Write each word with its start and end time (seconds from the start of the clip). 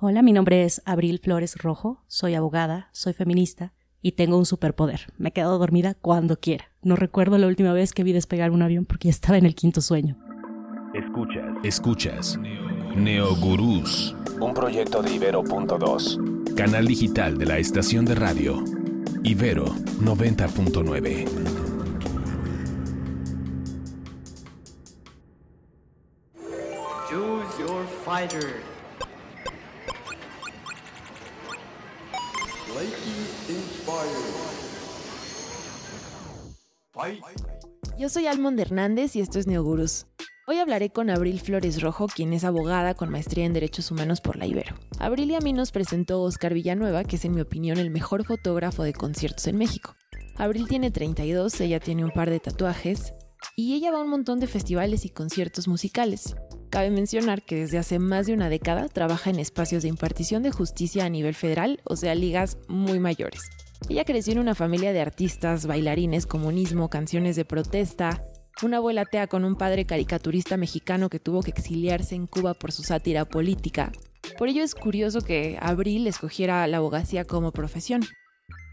Hola, 0.00 0.22
mi 0.22 0.32
nombre 0.32 0.62
es 0.62 0.80
Abril 0.84 1.18
Flores 1.18 1.56
Rojo, 1.56 2.04
soy 2.06 2.36
abogada, 2.36 2.88
soy 2.92 3.14
feminista 3.14 3.72
y 4.00 4.12
tengo 4.12 4.38
un 4.38 4.46
superpoder. 4.46 5.12
Me 5.18 5.32
quedo 5.32 5.58
dormida 5.58 5.94
cuando 5.94 6.38
quiera. 6.38 6.70
No 6.82 6.94
recuerdo 6.94 7.36
la 7.36 7.48
última 7.48 7.72
vez 7.72 7.92
que 7.92 8.04
vi 8.04 8.12
despegar 8.12 8.52
un 8.52 8.62
avión 8.62 8.84
porque 8.84 9.08
ya 9.08 9.10
estaba 9.10 9.38
en 9.38 9.44
el 9.44 9.56
quinto 9.56 9.80
sueño. 9.80 10.16
Escuchas. 10.94 11.46
Escuchas. 11.64 12.38
Neogurús. 12.94 14.14
Un 14.40 14.54
proyecto 14.54 15.02
de 15.02 15.14
Ibero.2. 15.14 16.54
Canal 16.54 16.86
digital 16.86 17.36
de 17.36 17.46
la 17.46 17.58
estación 17.58 18.04
de 18.04 18.14
radio. 18.14 18.62
Ibero 19.24 19.64
90.9. 19.64 21.24
Choose 27.10 27.58
your 27.58 27.84
fighter. 28.04 28.77
Yo 37.98 38.08
soy 38.08 38.26
Almond 38.26 38.60
Hernández 38.60 39.16
y 39.16 39.20
esto 39.20 39.38
es 39.38 39.46
Neogurus. 39.46 40.06
Hoy 40.46 40.58
hablaré 40.58 40.90
con 40.90 41.10
Abril 41.10 41.40
Flores 41.40 41.82
Rojo, 41.82 42.06
quien 42.06 42.32
es 42.32 42.44
abogada 42.44 42.94
con 42.94 43.10
maestría 43.10 43.44
en 43.44 43.52
Derechos 43.52 43.90
Humanos 43.90 44.20
por 44.20 44.36
la 44.36 44.46
Ibero. 44.46 44.76
Abril 44.98 45.30
y 45.30 45.34
a 45.34 45.40
mí 45.40 45.52
nos 45.52 45.72
presentó 45.72 46.22
Oscar 46.22 46.54
Villanueva, 46.54 47.04
que 47.04 47.16
es 47.16 47.24
en 47.24 47.34
mi 47.34 47.40
opinión 47.40 47.78
el 47.78 47.90
mejor 47.90 48.24
fotógrafo 48.24 48.82
de 48.82 48.92
conciertos 48.92 49.46
en 49.46 49.58
México. 49.58 49.96
Abril 50.36 50.68
tiene 50.68 50.90
32, 50.90 51.60
ella 51.60 51.80
tiene 51.80 52.04
un 52.04 52.12
par 52.12 52.30
de 52.30 52.40
tatuajes 52.40 53.12
y 53.56 53.74
ella 53.74 53.90
va 53.90 53.98
a 53.98 54.04
un 54.04 54.10
montón 54.10 54.38
de 54.38 54.46
festivales 54.46 55.04
y 55.04 55.10
conciertos 55.10 55.66
musicales. 55.66 56.36
Cabe 56.70 56.90
mencionar 56.90 57.42
que 57.42 57.56
desde 57.56 57.78
hace 57.78 57.98
más 57.98 58.26
de 58.26 58.34
una 58.34 58.50
década 58.50 58.88
trabaja 58.88 59.30
en 59.30 59.38
espacios 59.38 59.82
de 59.82 59.88
impartición 59.88 60.42
de 60.42 60.50
justicia 60.50 61.04
a 61.04 61.08
nivel 61.08 61.34
federal, 61.34 61.80
o 61.84 61.96
sea, 61.96 62.14
ligas 62.14 62.58
muy 62.68 63.00
mayores. 63.00 63.40
Ella 63.88 64.04
creció 64.04 64.34
en 64.34 64.40
una 64.40 64.54
familia 64.54 64.92
de 64.92 65.00
artistas, 65.00 65.66
bailarines, 65.66 66.26
comunismo, 66.26 66.90
canciones 66.90 67.36
de 67.36 67.44
protesta, 67.44 68.22
una 68.62 68.78
abuela 68.78 69.02
atea 69.02 69.28
con 69.28 69.44
un 69.44 69.54
padre 69.54 69.84
caricaturista 69.84 70.56
mexicano 70.56 71.08
que 71.08 71.20
tuvo 71.20 71.42
que 71.42 71.52
exiliarse 71.52 72.16
en 72.16 72.26
Cuba 72.26 72.54
por 72.54 72.72
su 72.72 72.82
sátira 72.82 73.24
política. 73.24 73.92
Por 74.36 74.48
ello 74.48 74.62
es 74.62 74.74
curioso 74.74 75.20
que 75.20 75.56
Abril 75.60 76.06
escogiera 76.06 76.66
la 76.66 76.78
abogacía 76.78 77.24
como 77.24 77.52
profesión. 77.52 78.02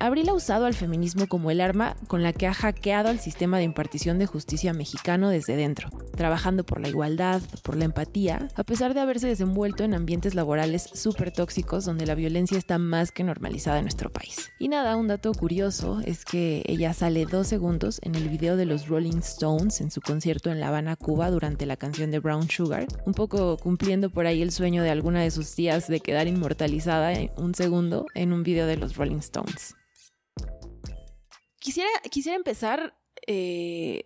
Abril 0.05 0.29
ha 0.29 0.33
usado 0.33 0.67
al 0.67 0.75
feminismo 0.75 1.25
como 1.25 1.49
el 1.49 1.59
arma 1.59 1.95
con 2.07 2.21
la 2.21 2.31
que 2.31 2.45
ha 2.45 2.53
hackeado 2.53 3.09
al 3.09 3.19
sistema 3.19 3.57
de 3.57 3.63
impartición 3.63 4.19
de 4.19 4.27
justicia 4.27 4.71
mexicano 4.71 5.29
desde 5.29 5.55
dentro, 5.55 5.89
trabajando 6.15 6.63
por 6.63 6.79
la 6.79 6.89
igualdad, 6.89 7.41
por 7.63 7.75
la 7.75 7.85
empatía, 7.85 8.49
a 8.55 8.63
pesar 8.63 8.93
de 8.93 8.99
haberse 8.99 9.27
desenvuelto 9.27 9.83
en 9.83 9.95
ambientes 9.95 10.35
laborales 10.35 10.83
súper 10.93 11.31
tóxicos 11.31 11.85
donde 11.85 12.05
la 12.05 12.13
violencia 12.13 12.55
está 12.55 12.77
más 12.77 13.11
que 13.11 13.23
normalizada 13.23 13.79
en 13.79 13.85
nuestro 13.85 14.11
país. 14.11 14.51
Y 14.59 14.67
nada, 14.67 14.95
un 14.95 15.07
dato 15.07 15.33
curioso 15.33 15.99
es 16.05 16.23
que 16.23 16.61
ella 16.67 16.93
sale 16.93 17.25
dos 17.25 17.47
segundos 17.47 17.99
en 18.03 18.13
el 18.13 18.29
video 18.29 18.57
de 18.57 18.67
los 18.67 18.87
Rolling 18.87 19.17
Stones 19.23 19.81
en 19.81 19.89
su 19.89 20.01
concierto 20.01 20.51
en 20.51 20.59
La 20.59 20.67
Habana, 20.67 20.97
Cuba, 20.97 21.31
durante 21.31 21.65
la 21.65 21.77
canción 21.77 22.11
de 22.11 22.19
Brown 22.19 22.47
Sugar, 22.47 22.85
un 23.07 23.15
poco 23.15 23.57
cumpliendo 23.57 24.11
por 24.11 24.27
ahí 24.27 24.43
el 24.43 24.51
sueño 24.51 24.83
de 24.83 24.91
alguna 24.91 25.23
de 25.23 25.31
sus 25.31 25.55
tías 25.55 25.87
de 25.87 25.99
quedar 25.99 26.27
inmortalizada 26.27 27.13
en 27.13 27.31
un 27.37 27.55
segundo 27.55 28.05
en 28.13 28.33
un 28.33 28.43
video 28.43 28.67
de 28.67 28.77
los 28.77 28.97
Rolling 28.97 29.17
Stones. 29.17 29.64
Quisiera, 31.65 31.89
quisiera 32.11 32.35
empezar 32.35 32.95
eh, 33.25 34.03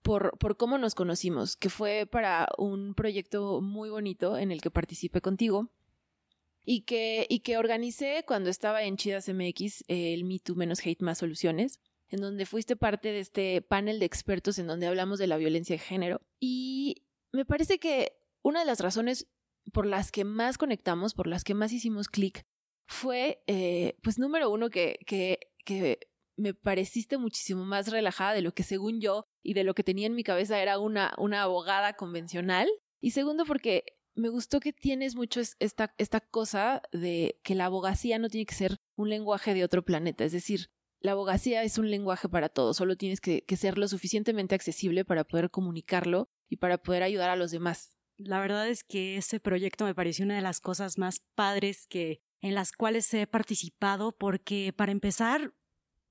por, 0.00 0.38
por, 0.38 0.56
cómo 0.56 0.78
nos 0.78 0.94
conocimos, 0.94 1.54
que 1.54 1.68
fue 1.68 2.06
para 2.10 2.48
un 2.56 2.94
proyecto 2.94 3.60
muy 3.60 3.90
bonito 3.90 4.38
en 4.38 4.50
el 4.50 4.62
que 4.62 4.70
participé 4.70 5.20
contigo 5.20 5.70
y 6.64 6.86
que, 6.86 7.26
y 7.28 7.40
que 7.40 7.58
organicé 7.58 8.24
cuando 8.26 8.48
estaba 8.48 8.82
en 8.82 8.96
Chidas 8.96 9.28
MX, 9.28 9.84
el 9.88 10.24
Me 10.24 10.38
Too 10.38 10.56
Menos 10.56 10.80
Hate 10.86 11.02
Más 11.02 11.18
Soluciones, 11.18 11.80
en 12.08 12.22
donde 12.22 12.46
fuiste 12.46 12.76
parte 12.76 13.12
de 13.12 13.20
este 13.20 13.60
panel 13.60 13.98
de 13.98 14.06
expertos 14.06 14.58
en 14.58 14.66
donde 14.66 14.86
hablamos 14.86 15.18
de 15.18 15.26
la 15.26 15.36
violencia 15.36 15.74
de 15.74 15.80
género. 15.80 16.22
Y 16.40 17.02
me 17.30 17.44
parece 17.44 17.78
que 17.78 18.16
una 18.40 18.60
de 18.60 18.66
las 18.66 18.80
razones 18.80 19.28
por 19.70 19.84
las 19.84 20.10
que 20.10 20.24
más 20.24 20.56
conectamos, 20.56 21.12
por 21.12 21.26
las 21.26 21.44
que 21.44 21.52
más 21.52 21.74
hicimos 21.74 22.08
clic, 22.08 22.46
fue, 22.86 23.42
eh, 23.46 23.98
pues 24.02 24.18
número 24.18 24.48
uno, 24.48 24.70
que, 24.70 24.98
que, 25.04 25.52
que 25.66 25.98
me 26.36 26.54
pareciste 26.54 27.18
muchísimo 27.18 27.64
más 27.64 27.88
relajada 27.88 28.34
de 28.34 28.42
lo 28.42 28.52
que 28.52 28.62
según 28.62 29.00
yo 29.00 29.26
y 29.42 29.54
de 29.54 29.64
lo 29.64 29.74
que 29.74 29.84
tenía 29.84 30.06
en 30.06 30.14
mi 30.14 30.22
cabeza 30.22 30.60
era 30.60 30.78
una, 30.78 31.14
una 31.18 31.42
abogada 31.42 31.94
convencional. 31.94 32.68
Y 33.00 33.12
segundo, 33.12 33.44
porque 33.44 33.84
me 34.14 34.28
gustó 34.28 34.60
que 34.60 34.72
tienes 34.72 35.14
mucho 35.14 35.40
esta, 35.58 35.94
esta 35.98 36.20
cosa 36.20 36.82
de 36.92 37.38
que 37.42 37.54
la 37.54 37.66
abogacía 37.66 38.18
no 38.18 38.28
tiene 38.28 38.46
que 38.46 38.54
ser 38.54 38.76
un 38.96 39.10
lenguaje 39.10 39.54
de 39.54 39.64
otro 39.64 39.84
planeta. 39.84 40.24
Es 40.24 40.32
decir, 40.32 40.70
la 41.00 41.12
abogacía 41.12 41.62
es 41.62 41.78
un 41.78 41.90
lenguaje 41.90 42.28
para 42.28 42.48
todos, 42.48 42.78
solo 42.78 42.96
tienes 42.96 43.20
que, 43.20 43.44
ser 43.56 43.78
lo 43.78 43.86
suficientemente 43.88 44.54
accesible 44.54 45.04
para 45.04 45.24
poder 45.24 45.50
comunicarlo 45.50 46.28
y 46.48 46.56
para 46.56 46.78
poder 46.78 47.02
ayudar 47.02 47.30
a 47.30 47.36
los 47.36 47.50
demás. 47.50 47.96
La 48.16 48.40
verdad 48.40 48.68
es 48.68 48.82
que 48.82 49.16
ese 49.16 49.38
proyecto 49.38 49.84
me 49.84 49.94
pareció 49.94 50.24
una 50.24 50.36
de 50.36 50.42
las 50.42 50.60
cosas 50.60 50.96
más 50.96 51.20
padres 51.34 51.86
que 51.86 52.22
en 52.40 52.54
las 52.54 52.72
cuales 52.72 53.12
he 53.12 53.26
participado 53.26 54.16
porque 54.16 54.72
para 54.74 54.92
empezar 54.92 55.52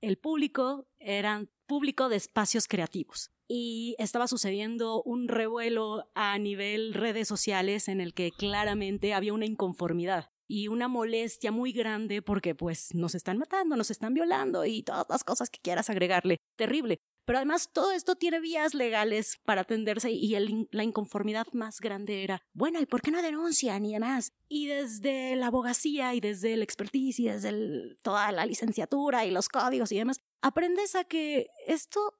el 0.00 0.18
público 0.18 0.88
era 0.98 1.46
público 1.66 2.08
de 2.08 2.16
espacios 2.16 2.68
creativos 2.68 3.30
y 3.48 3.94
estaba 3.98 4.28
sucediendo 4.28 5.02
un 5.02 5.28
revuelo 5.28 6.10
a 6.14 6.38
nivel 6.38 6.94
redes 6.94 7.28
sociales 7.28 7.88
en 7.88 8.00
el 8.00 8.14
que 8.14 8.30
claramente 8.32 9.14
había 9.14 9.32
una 9.32 9.46
inconformidad 9.46 10.30
y 10.48 10.68
una 10.68 10.88
molestia 10.88 11.50
muy 11.50 11.72
grande 11.72 12.22
porque 12.22 12.54
pues 12.54 12.94
nos 12.94 13.14
están 13.14 13.38
matando, 13.38 13.76
nos 13.76 13.90
están 13.90 14.14
violando 14.14 14.64
y 14.64 14.82
todas 14.82 15.06
las 15.08 15.24
cosas 15.24 15.50
que 15.50 15.60
quieras 15.60 15.90
agregarle. 15.90 16.38
Terrible. 16.56 16.98
Pero 17.26 17.38
además 17.38 17.70
todo 17.72 17.90
esto 17.90 18.14
tiene 18.14 18.38
vías 18.38 18.72
legales 18.72 19.40
para 19.44 19.62
atenderse 19.62 20.12
y 20.12 20.34
la 20.70 20.84
inconformidad 20.84 21.48
más 21.52 21.80
grande 21.80 22.22
era, 22.22 22.40
bueno, 22.54 22.80
¿y 22.80 22.86
por 22.86 23.02
qué 23.02 23.10
no 23.10 23.20
denuncian 23.20 23.84
y 23.84 23.94
demás? 23.94 24.32
Y 24.48 24.66
desde 24.68 25.34
la 25.34 25.48
abogacía 25.48 26.14
y 26.14 26.20
desde 26.20 26.54
el 26.54 26.62
expertise 26.62 27.18
y 27.18 27.26
desde 27.26 27.96
toda 28.02 28.30
la 28.30 28.46
licenciatura 28.46 29.26
y 29.26 29.32
los 29.32 29.48
códigos 29.48 29.90
y 29.90 29.98
demás, 29.98 30.20
aprendes 30.40 30.94
a 30.94 31.02
que 31.02 31.48
esto 31.66 32.14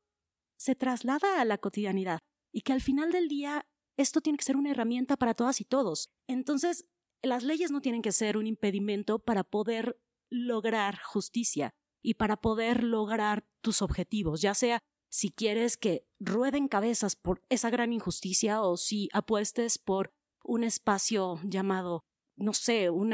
se 0.59 0.75
traslada 0.75 1.41
a 1.41 1.45
la 1.45 1.59
cotidianidad 1.59 2.19
y 2.53 2.63
que 2.63 2.73
al 2.73 2.81
final 2.81 3.13
del 3.13 3.29
día 3.29 3.69
esto 3.97 4.21
tiene 4.21 4.39
que 4.39 4.45
ser 4.45 4.57
una 4.57 4.73
herramienta 4.73 5.17
para 5.17 5.35
todas 5.35 5.61
y 5.61 5.65
todos. 5.65 6.11
Entonces, 6.27 6.85
las 7.23 7.45
leyes 7.45 7.71
no 7.71 7.81
tienen 7.81 8.03
que 8.03 8.13
ser 8.13 8.37
un 8.37 8.49
impedimento 8.49 9.21
para 9.21 9.45
poder 9.45 10.01
lograr 10.31 10.99
justicia 11.01 11.75
y 12.03 12.15
para 12.15 12.37
poder 12.37 12.83
lograr 12.83 13.47
tus 13.61 13.83
objetivos, 13.83 14.41
ya 14.41 14.55
sea 14.55 14.83
si 15.09 15.31
quieres 15.31 15.77
que 15.77 16.07
rueden 16.19 16.69
cabezas 16.69 17.17
por 17.17 17.43
esa 17.49 17.71
gran 17.71 17.93
injusticia 17.93 18.63
o 18.63 18.77
si 18.77 19.09
apuestes 19.13 19.79
por 19.79 20.13
un 20.45 20.65
espacio 20.65 21.41
llamado, 21.45 22.05
no 22.37 22.53
sé, 22.53 22.91
un 22.91 23.13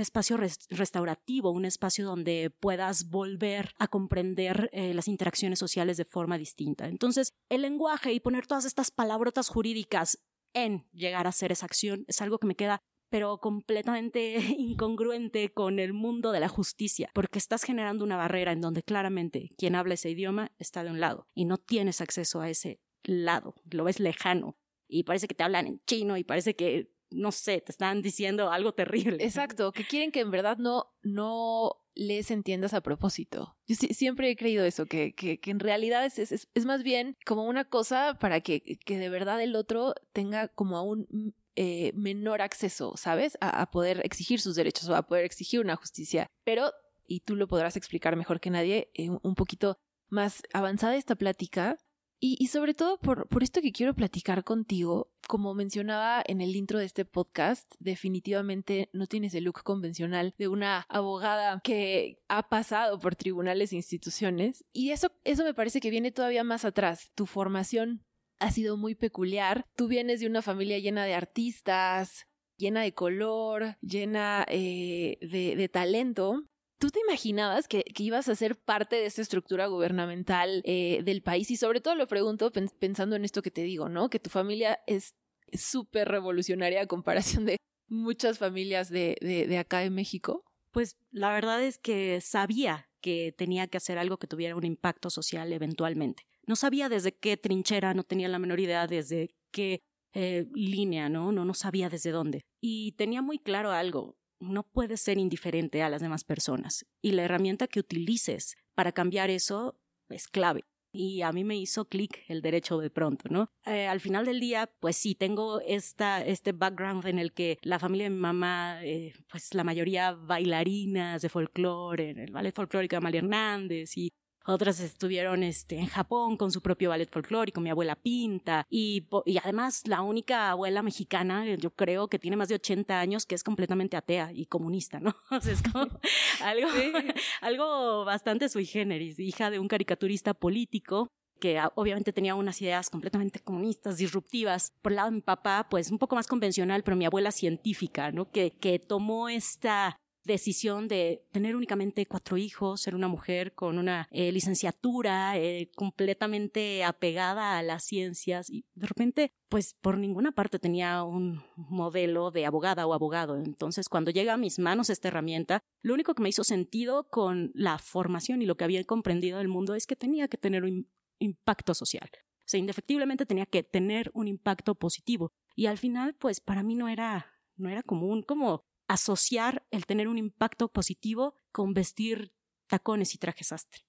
espacio 0.00 0.38
restaurativo, 0.70 1.50
un 1.50 1.64
espacio 1.64 2.04
donde 2.06 2.50
puedas 2.50 3.10
volver 3.10 3.74
a 3.78 3.88
comprender 3.88 4.70
eh, 4.72 4.94
las 4.94 5.08
interacciones 5.08 5.58
sociales 5.58 5.96
de 5.98 6.06
forma 6.06 6.38
distinta. 6.38 6.88
Entonces, 6.88 7.34
el 7.50 7.62
lenguaje 7.62 8.12
y 8.12 8.20
poner 8.20 8.46
todas 8.46 8.64
estas 8.64 8.90
palabrotas 8.90 9.48
jurídicas 9.48 10.18
en 10.54 10.86
llegar 10.92 11.26
a 11.26 11.30
hacer 11.30 11.52
esa 11.52 11.66
acción 11.66 12.04
es 12.08 12.20
algo 12.22 12.38
que 12.38 12.46
me 12.46 12.56
queda 12.56 12.82
pero 13.12 13.36
completamente 13.36 14.36
incongruente 14.58 15.52
con 15.52 15.78
el 15.78 15.92
mundo 15.92 16.32
de 16.32 16.40
la 16.40 16.48
justicia, 16.48 17.10
porque 17.12 17.38
estás 17.38 17.62
generando 17.62 18.04
una 18.04 18.16
barrera 18.16 18.52
en 18.52 18.62
donde 18.62 18.82
claramente 18.82 19.50
quien 19.58 19.74
habla 19.74 19.94
ese 19.94 20.08
idioma 20.08 20.50
está 20.58 20.82
de 20.82 20.90
un 20.90 20.98
lado 20.98 21.28
y 21.34 21.44
no 21.44 21.58
tienes 21.58 22.00
acceso 22.00 22.40
a 22.40 22.48
ese 22.48 22.80
lado, 23.04 23.54
lo 23.70 23.84
ves 23.84 24.00
lejano 24.00 24.56
y 24.88 25.02
parece 25.02 25.28
que 25.28 25.34
te 25.34 25.44
hablan 25.44 25.66
en 25.66 25.80
chino 25.86 26.16
y 26.16 26.24
parece 26.24 26.56
que 26.56 26.90
no 27.10 27.30
sé, 27.32 27.60
te 27.60 27.70
están 27.70 28.00
diciendo 28.00 28.50
algo 28.50 28.72
terrible. 28.72 29.22
Exacto, 29.22 29.72
que 29.72 29.86
quieren 29.86 30.10
que 30.10 30.20
en 30.20 30.30
verdad 30.30 30.56
no, 30.56 30.94
no 31.02 31.84
les 31.94 32.30
entiendas 32.30 32.72
a 32.72 32.80
propósito. 32.80 33.54
Yo 33.66 33.74
siempre 33.74 34.30
he 34.30 34.36
creído 34.36 34.64
eso, 34.64 34.86
que, 34.86 35.14
que, 35.14 35.38
en 35.44 35.60
realidad 35.60 36.06
es, 36.06 36.18
es, 36.18 36.48
es, 36.54 36.64
más 36.64 36.82
bien 36.82 37.18
como 37.26 37.44
una 37.44 37.66
cosa 37.66 38.16
para 38.18 38.40
que, 38.40 38.62
que 38.62 38.98
de 38.98 39.10
verdad 39.10 39.42
el 39.42 39.54
otro 39.56 39.94
tenga 40.14 40.48
como 40.48 40.78
aún 40.78 41.34
eh, 41.56 41.92
menor 41.94 42.40
acceso, 42.40 42.96
¿sabes? 42.96 43.36
A, 43.40 43.70
poder 43.70 44.00
exigir 44.04 44.40
sus 44.40 44.54
derechos 44.54 44.88
o 44.88 44.96
a 44.96 45.02
poder 45.02 45.24
exigir 45.24 45.60
una 45.60 45.76
justicia. 45.76 46.26
Pero, 46.44 46.72
y 47.06 47.20
tú 47.20 47.36
lo 47.36 47.46
podrás 47.46 47.76
explicar 47.76 48.16
mejor 48.16 48.40
que 48.40 48.50
nadie, 48.50 48.90
eh, 48.94 49.10
un 49.10 49.34
poquito 49.34 49.76
más 50.08 50.42
avanzada 50.52 50.96
esta 50.96 51.14
plática. 51.14 51.78
Y, 52.24 52.46
sobre 52.46 52.72
todo 52.72 53.00
por, 53.00 53.26
por 53.28 53.42
esto 53.42 53.60
que 53.60 53.72
quiero 53.72 53.94
platicar 53.94 54.44
contigo, 54.44 55.10
como 55.26 55.54
mencionaba 55.54 56.22
en 56.24 56.40
el 56.40 56.54
intro 56.54 56.78
de 56.78 56.84
este 56.84 57.04
podcast, 57.04 57.74
definitivamente 57.80 58.88
no 58.92 59.08
tienes 59.08 59.34
el 59.34 59.42
look 59.42 59.64
convencional 59.64 60.32
de 60.38 60.46
una 60.46 60.86
abogada 60.88 61.60
que 61.64 62.22
ha 62.28 62.48
pasado 62.48 63.00
por 63.00 63.16
tribunales 63.16 63.72
e 63.72 63.76
instituciones. 63.76 64.64
Y 64.72 64.90
eso, 64.90 65.10
eso 65.24 65.42
me 65.42 65.52
parece 65.52 65.80
que 65.80 65.90
viene 65.90 66.12
todavía 66.12 66.44
más 66.44 66.64
atrás. 66.64 67.10
Tu 67.16 67.26
formación 67.26 68.04
ha 68.42 68.50
sido 68.50 68.76
muy 68.76 68.94
peculiar. 68.94 69.66
Tú 69.76 69.88
vienes 69.88 70.20
de 70.20 70.26
una 70.26 70.42
familia 70.42 70.78
llena 70.78 71.04
de 71.04 71.14
artistas, 71.14 72.26
llena 72.56 72.82
de 72.82 72.92
color, 72.92 73.76
llena 73.80 74.44
eh, 74.48 75.18
de, 75.20 75.68
talento. 75.68 76.42
¿Tú 76.78 76.90
te 76.90 76.98
imaginabas 77.00 77.68
que, 77.68 77.84
ibas 77.98 78.28
a 78.28 78.34
ser 78.34 78.56
parte 78.56 78.96
de 78.96 79.06
esta 79.06 79.22
estructura 79.22 79.66
gubernamental 79.68 80.62
eh, 80.64 81.02
del 81.04 81.22
país? 81.22 81.50
Y 81.52 81.56
sobre 81.56 81.80
todo 81.80 81.94
lo 81.94 82.08
pregunto 82.08 82.50
pensando 82.78 83.14
en 83.14 83.24
esto 83.24 83.42
que 83.42 83.52
te 83.52 83.62
digo, 83.62 83.88
¿no? 83.88 84.10
Que 84.10 84.18
tu 84.18 84.28
familia 84.28 84.80
es 84.86 85.14
súper 85.52 86.08
revolucionaria 86.08 86.82
a 86.82 86.86
comparación 86.86 87.44
de 87.46 87.58
muchas 87.86 88.38
familias 88.38 88.90
de, 88.90 89.16
de 89.20 89.58
acá 89.58 89.78
de 89.78 89.90
México. 89.90 90.44
Pues 90.72 90.96
la 91.12 91.32
verdad 91.32 91.62
es 91.62 91.78
que 91.78 92.20
sabía 92.20 92.88
que 93.00 93.32
tenía 93.36 93.68
que 93.68 93.76
hacer 93.76 93.98
algo 93.98 94.16
que 94.16 94.26
tuviera 94.26 94.56
un 94.56 94.64
impacto 94.64 95.10
social 95.10 95.52
eventualmente. 95.52 96.24
No 96.46 96.56
sabía 96.56 96.88
desde 96.88 97.12
qué 97.12 97.36
trinchera, 97.36 97.94
no 97.94 98.04
tenía 98.04 98.28
la 98.28 98.38
menor 98.38 98.60
idea 98.60 98.86
desde 98.86 99.34
qué 99.52 99.80
eh, 100.14 100.46
línea, 100.54 101.08
¿no? 101.08 101.32
¿no? 101.32 101.44
No 101.44 101.54
sabía 101.54 101.88
desde 101.88 102.10
dónde. 102.10 102.44
Y 102.60 102.92
tenía 102.92 103.22
muy 103.22 103.38
claro 103.38 103.70
algo, 103.70 104.16
no 104.40 104.64
puedes 104.64 105.00
ser 105.00 105.18
indiferente 105.18 105.82
a 105.82 105.88
las 105.88 106.02
demás 106.02 106.24
personas. 106.24 106.84
Y 107.00 107.12
la 107.12 107.22
herramienta 107.22 107.68
que 107.68 107.80
utilices 107.80 108.56
para 108.74 108.92
cambiar 108.92 109.30
eso 109.30 109.78
es 110.08 110.28
clave. 110.28 110.64
Y 110.94 111.22
a 111.22 111.32
mí 111.32 111.42
me 111.42 111.56
hizo 111.56 111.86
clic 111.86 112.22
el 112.28 112.42
derecho 112.42 112.78
de 112.78 112.90
pronto, 112.90 113.30
¿no? 113.30 113.48
Eh, 113.64 113.86
al 113.86 114.00
final 114.00 114.26
del 114.26 114.40
día, 114.40 114.70
pues 114.78 114.96
sí, 114.96 115.14
tengo 115.14 115.60
esta, 115.60 116.22
este 116.22 116.52
background 116.52 117.06
en 117.06 117.18
el 117.18 117.32
que 117.32 117.56
la 117.62 117.78
familia 117.78 118.04
de 118.04 118.10
mi 118.10 118.20
mamá, 118.20 118.84
eh, 118.84 119.14
pues 119.30 119.54
la 119.54 119.64
mayoría 119.64 120.12
bailarinas 120.12 121.22
de 121.22 121.30
folclore, 121.30 122.10
en 122.10 122.18
el 122.18 122.30
ballet 122.30 122.54
folclórico 122.54 122.92
de 122.92 122.98
Amalia 122.98 123.20
Hernández 123.20 123.96
y 123.96 124.12
otras 124.44 124.80
estuvieron 124.80 125.42
este, 125.42 125.78
en 125.78 125.86
Japón 125.86 126.36
con 126.36 126.50
su 126.50 126.60
propio 126.60 126.90
ballet 126.90 127.10
folclórico, 127.10 127.60
mi 127.60 127.70
abuela 127.70 127.96
Pinta, 127.96 128.66
y, 128.70 129.06
y 129.24 129.38
además 129.38 129.82
la 129.86 130.02
única 130.02 130.50
abuela 130.50 130.82
mexicana, 130.82 131.44
yo 131.56 131.70
creo 131.70 132.08
que 132.08 132.18
tiene 132.18 132.36
más 132.36 132.48
de 132.48 132.56
80 132.56 132.98
años, 132.98 133.26
que 133.26 133.34
es 133.34 133.44
completamente 133.44 133.96
atea 133.96 134.30
y 134.32 134.46
comunista, 134.46 135.00
¿no? 135.00 135.14
O 135.30 135.40
sea, 135.40 135.52
es 135.52 135.62
como 135.62 135.86
algo, 136.42 136.68
algo 137.40 138.04
bastante 138.04 138.48
sui 138.48 138.66
generis, 138.66 139.18
hija 139.18 139.50
de 139.50 139.58
un 139.58 139.68
caricaturista 139.68 140.34
político 140.34 141.08
que 141.42 141.60
obviamente 141.74 142.12
tenía 142.12 142.36
unas 142.36 142.62
ideas 142.62 142.88
completamente 142.88 143.40
comunistas, 143.40 143.96
disruptivas. 143.96 144.74
Por 144.80 144.92
el 144.92 144.96
lado 144.96 145.10
de 145.10 145.16
mi 145.16 145.22
papá, 145.22 145.66
pues 145.68 145.90
un 145.90 145.98
poco 145.98 146.14
más 146.14 146.28
convencional, 146.28 146.84
pero 146.84 146.96
mi 146.96 147.04
abuela 147.04 147.32
científica, 147.32 148.12
¿no? 148.12 148.30
Que, 148.30 148.52
que 148.52 148.78
tomó 148.78 149.28
esta 149.28 149.96
decisión 150.24 150.88
de 150.88 151.26
tener 151.32 151.56
únicamente 151.56 152.06
cuatro 152.06 152.36
hijos, 152.36 152.80
ser 152.80 152.94
una 152.94 153.08
mujer 153.08 153.54
con 153.54 153.78
una 153.78 154.08
eh, 154.10 154.32
licenciatura 154.32 155.36
eh, 155.36 155.70
completamente 155.74 156.84
apegada 156.84 157.58
a 157.58 157.62
las 157.62 157.84
ciencias 157.84 158.48
y 158.50 158.64
de 158.74 158.86
repente 158.86 159.32
pues 159.48 159.74
por 159.80 159.98
ninguna 159.98 160.32
parte 160.32 160.58
tenía 160.58 161.02
un 161.02 161.42
modelo 161.56 162.30
de 162.30 162.46
abogada 162.46 162.86
o 162.86 162.94
abogado. 162.94 163.36
Entonces 163.36 163.88
cuando 163.88 164.10
llega 164.10 164.34
a 164.34 164.38
mis 164.38 164.58
manos 164.58 164.90
esta 164.90 165.08
herramienta, 165.08 165.60
lo 165.82 165.94
único 165.94 166.14
que 166.14 166.22
me 166.22 166.28
hizo 166.28 166.44
sentido 166.44 167.08
con 167.08 167.50
la 167.54 167.78
formación 167.78 168.42
y 168.42 168.46
lo 168.46 168.56
que 168.56 168.64
había 168.64 168.82
comprendido 168.84 169.38
del 169.38 169.48
mundo 169.48 169.74
es 169.74 169.86
que 169.86 169.96
tenía 169.96 170.28
que 170.28 170.38
tener 170.38 170.64
un 170.64 170.88
impacto 171.18 171.74
social. 171.74 172.08
O 172.14 172.48
sea, 172.48 172.58
indefectiblemente 172.58 173.26
tenía 173.26 173.46
que 173.46 173.62
tener 173.62 174.10
un 174.14 174.26
impacto 174.26 174.74
positivo. 174.74 175.32
Y 175.54 175.66
al 175.66 175.78
final, 175.78 176.14
pues 176.14 176.40
para 176.40 176.62
mí 176.62 176.74
no 176.74 176.88
era, 176.88 177.26
no 177.56 177.68
era 177.68 177.82
común 177.82 178.22
como 178.22 178.64
asociar 178.92 179.66
el 179.70 179.86
tener 179.86 180.06
un 180.06 180.18
impacto 180.18 180.68
positivo 180.68 181.34
con 181.50 181.72
vestir 181.72 182.34
tacones 182.66 183.14
y 183.14 183.18
trajes 183.18 183.48
sastre 183.48 183.84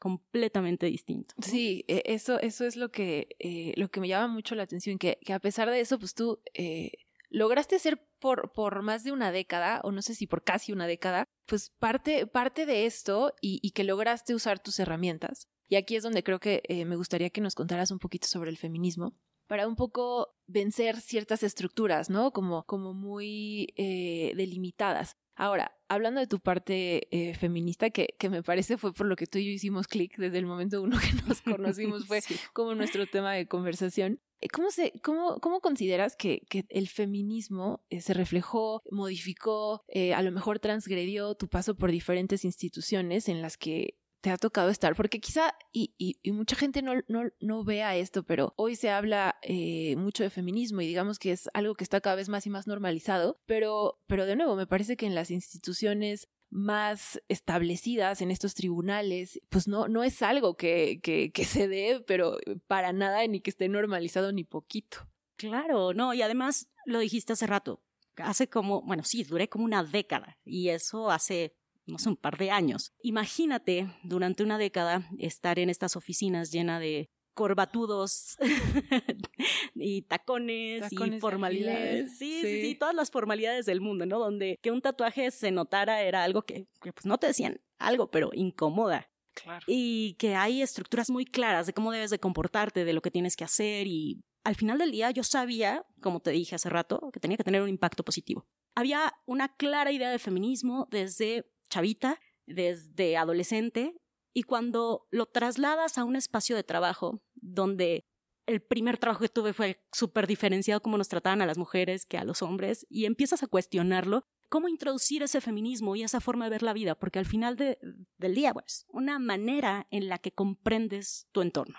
completamente 0.00 0.86
distinto. 0.86 1.34
Sí, 1.42 1.84
e, 1.88 2.02
eso, 2.06 2.38
eso 2.40 2.64
es 2.64 2.76
lo 2.76 2.90
que, 2.90 3.36
eh, 3.40 3.74
lo 3.76 3.90
que 3.90 4.00
me 4.00 4.06
llama 4.06 4.32
mucho 4.32 4.54
la 4.54 4.62
atención, 4.62 4.96
que, 4.96 5.18
que 5.24 5.32
a 5.32 5.40
pesar 5.40 5.68
de 5.70 5.80
eso, 5.80 5.98
pues 5.98 6.14
tú 6.14 6.40
eh, 6.54 6.92
lograste 7.30 7.78
ser 7.80 8.06
por, 8.20 8.52
por 8.52 8.82
más 8.82 9.02
de 9.02 9.10
una 9.10 9.32
década, 9.32 9.80
o 9.82 9.90
no 9.90 10.00
sé 10.00 10.14
si 10.14 10.28
por 10.28 10.44
casi 10.44 10.72
una 10.72 10.86
década, 10.86 11.24
pues 11.46 11.70
parte, 11.80 12.28
parte 12.28 12.64
de 12.64 12.86
esto 12.86 13.34
y, 13.40 13.58
y 13.60 13.72
que 13.72 13.82
lograste 13.82 14.34
usar 14.34 14.60
tus 14.60 14.78
herramientas. 14.78 15.48
Y 15.68 15.76
aquí 15.76 15.96
es 15.96 16.02
donde 16.02 16.22
creo 16.22 16.38
que 16.38 16.62
eh, 16.68 16.84
me 16.84 16.96
gustaría 16.96 17.30
que 17.30 17.40
nos 17.40 17.54
contaras 17.54 17.90
un 17.90 17.98
poquito 17.98 18.28
sobre 18.28 18.50
el 18.50 18.56
feminismo 18.56 19.14
para 19.48 19.66
un 19.66 19.74
poco 19.74 20.36
vencer 20.46 21.00
ciertas 21.00 21.42
estructuras, 21.42 22.10
¿no? 22.10 22.30
Como, 22.32 22.64
como 22.64 22.94
muy 22.94 23.72
eh, 23.76 24.32
delimitadas. 24.36 25.16
Ahora, 25.34 25.76
hablando 25.88 26.20
de 26.20 26.26
tu 26.26 26.38
parte 26.40 27.08
eh, 27.10 27.34
feminista, 27.34 27.90
que, 27.90 28.14
que, 28.18 28.28
me 28.28 28.42
parece 28.42 28.76
fue 28.76 28.92
por 28.92 29.06
lo 29.06 29.16
que 29.16 29.26
tú 29.26 29.38
y 29.38 29.46
yo 29.46 29.52
hicimos 29.52 29.86
clic 29.86 30.16
desde 30.16 30.38
el 30.38 30.46
momento 30.46 30.82
uno 30.82 30.98
que 30.98 31.12
nos 31.26 31.40
conocimos, 31.42 32.06
fue 32.06 32.20
como 32.52 32.74
nuestro 32.74 33.06
tema 33.06 33.32
de 33.32 33.46
conversación. 33.46 34.20
Eh, 34.40 34.48
¿Cómo, 34.48 34.70
se, 34.70 34.92
cómo, 35.02 35.38
cómo 35.40 35.60
consideras 35.60 36.14
que, 36.14 36.42
que 36.50 36.64
el 36.68 36.88
feminismo 36.88 37.82
se 37.88 38.14
reflejó, 38.14 38.82
modificó, 38.90 39.82
a 40.14 40.22
lo 40.22 40.32
mejor 40.32 40.58
transgredió 40.58 41.34
tu 41.36 41.48
paso 41.48 41.74
por 41.74 41.90
diferentes 41.90 42.44
instituciones 42.44 43.28
en 43.28 43.40
las 43.40 43.56
que 43.56 43.96
te 44.28 44.34
ha 44.34 44.36
tocado 44.36 44.68
estar? 44.68 44.94
Porque 44.94 45.20
quizá, 45.20 45.54
y, 45.72 46.18
mucha 46.32 46.54
gente 46.54 46.82
no, 46.82 46.92
no, 47.08 47.30
no, 47.40 47.64
vea 47.64 47.96
esto, 47.96 48.24
pero 48.24 48.52
hoy 48.56 48.76
se 48.76 48.90
habla 48.90 49.36
eh, 49.42 49.96
mucho 49.96 50.22
de 50.22 50.28
feminismo 50.28 50.82
y 50.82 50.86
digamos 50.86 51.18
que 51.18 51.32
es 51.32 51.48
algo 51.54 51.74
que 51.74 51.84
está 51.84 52.02
cada 52.02 52.16
vez 52.16 52.28
más 52.28 52.46
y 52.46 52.50
más 52.50 52.66
normalizado, 52.66 53.40
pero, 53.46 53.98
pero 54.06 54.26
de 54.26 54.36
nuevo, 54.36 54.54
me 54.54 54.66
parece 54.66 54.98
que 54.98 55.06
en 55.06 55.14
las 55.14 55.30
instituciones 55.30 56.28
más 56.50 57.22
establecidas 57.28 58.20
en 58.20 58.30
estos 58.30 58.54
tribunales, 58.54 59.40
pues 59.48 59.66
no, 59.66 59.88
no 59.88 60.04
es 60.04 60.20
algo 60.20 60.56
que, 60.56 61.00
que 61.02 61.44
se 61.44 61.66
dé, 61.66 62.04
pero 62.06 62.36
para 62.66 62.92
nada 62.92 63.26
ni 63.26 63.40
que 63.40 63.50
esté 63.50 63.68
normalizado 63.68 64.32
ni 64.32 64.44
poquito. 64.44 65.08
Claro, 65.36 65.94
no, 65.94 66.12
y 66.12 66.20
además 66.20 66.68
lo 66.84 66.98
dijiste 66.98 67.32
hace 67.32 67.46
rato, 67.46 67.82
hace 68.16 68.48
como, 68.48 68.82
bueno, 68.82 69.04
sí, 69.04 69.24
duré 69.24 69.48
como 69.48 69.64
una 69.64 69.84
década 69.84 70.38
y 70.44 70.68
eso 70.68 71.10
hace 71.10 71.54
no 71.88 71.98
sé, 71.98 72.08
un 72.08 72.16
par 72.16 72.38
de 72.38 72.50
años. 72.50 72.92
Imagínate 73.02 73.88
durante 74.02 74.42
una 74.42 74.58
década 74.58 75.08
estar 75.18 75.58
en 75.58 75.70
estas 75.70 75.96
oficinas 75.96 76.50
llenas 76.50 76.80
de 76.80 77.10
corbatudos 77.34 78.36
y 79.74 80.02
tacones, 80.02 80.92
y 80.92 81.20
formalidades. 81.20 82.18
Sí, 82.18 82.40
sí, 82.42 82.62
sí, 82.62 82.74
todas 82.74 82.96
las 82.96 83.12
formalidades 83.12 83.64
del 83.64 83.80
mundo, 83.80 84.06
¿no? 84.06 84.18
Donde 84.18 84.58
que 84.60 84.72
un 84.72 84.80
tatuaje 84.80 85.30
se 85.30 85.52
notara 85.52 86.02
era 86.02 86.24
algo 86.24 86.42
que, 86.42 86.66
pues 86.80 87.06
no 87.06 87.18
te 87.18 87.28
decían 87.28 87.60
algo, 87.78 88.10
pero 88.10 88.30
incomoda. 88.34 89.08
Claro. 89.34 89.64
Y 89.68 90.14
que 90.14 90.34
hay 90.34 90.62
estructuras 90.62 91.10
muy 91.10 91.24
claras 91.24 91.68
de 91.68 91.72
cómo 91.72 91.92
debes 91.92 92.10
de 92.10 92.18
comportarte, 92.18 92.84
de 92.84 92.92
lo 92.92 93.02
que 93.02 93.12
tienes 93.12 93.36
que 93.36 93.44
hacer 93.44 93.86
y 93.86 94.20
al 94.42 94.56
final 94.56 94.78
del 94.78 94.90
día 94.90 95.10
yo 95.10 95.22
sabía, 95.22 95.84
como 96.00 96.20
te 96.20 96.30
dije 96.30 96.54
hace 96.54 96.70
rato, 96.70 97.10
que 97.12 97.20
tenía 97.20 97.36
que 97.36 97.44
tener 97.44 97.62
un 97.62 97.68
impacto 97.68 98.02
positivo. 98.02 98.48
Había 98.74 99.12
una 99.26 99.54
clara 99.54 99.92
idea 99.92 100.10
de 100.10 100.18
feminismo 100.18 100.88
desde 100.90 101.44
chavita, 101.68 102.20
desde 102.46 103.16
adolescente, 103.16 103.94
y 104.32 104.42
cuando 104.44 105.06
lo 105.10 105.26
trasladas 105.26 105.98
a 105.98 106.04
un 106.04 106.16
espacio 106.16 106.56
de 106.56 106.64
trabajo 106.64 107.22
donde 107.34 108.06
el 108.46 108.62
primer 108.62 108.96
trabajo 108.96 109.20
que 109.20 109.28
tuve 109.28 109.52
fue 109.52 109.84
súper 109.92 110.26
diferenciado 110.26 110.80
cómo 110.80 110.96
nos 110.96 111.08
trataban 111.08 111.42
a 111.42 111.46
las 111.46 111.58
mujeres 111.58 112.06
que 112.06 112.18
a 112.18 112.24
los 112.24 112.40
hombres, 112.42 112.86
y 112.88 113.04
empiezas 113.04 113.42
a 113.42 113.46
cuestionarlo, 113.46 114.24
cómo 114.48 114.68
introducir 114.68 115.22
ese 115.22 115.42
feminismo 115.42 115.94
y 115.94 116.02
esa 116.02 116.20
forma 116.20 116.46
de 116.46 116.50
ver 116.50 116.62
la 116.62 116.72
vida, 116.72 116.94
porque 116.94 117.18
al 117.18 117.26
final 117.26 117.56
del 117.56 118.34
día, 118.34 118.54
pues, 118.54 118.86
una 118.88 119.18
manera 119.18 119.86
en 119.90 120.08
la 120.08 120.18
que 120.18 120.32
comprendes 120.32 121.28
tu 121.32 121.42
entorno. 121.42 121.78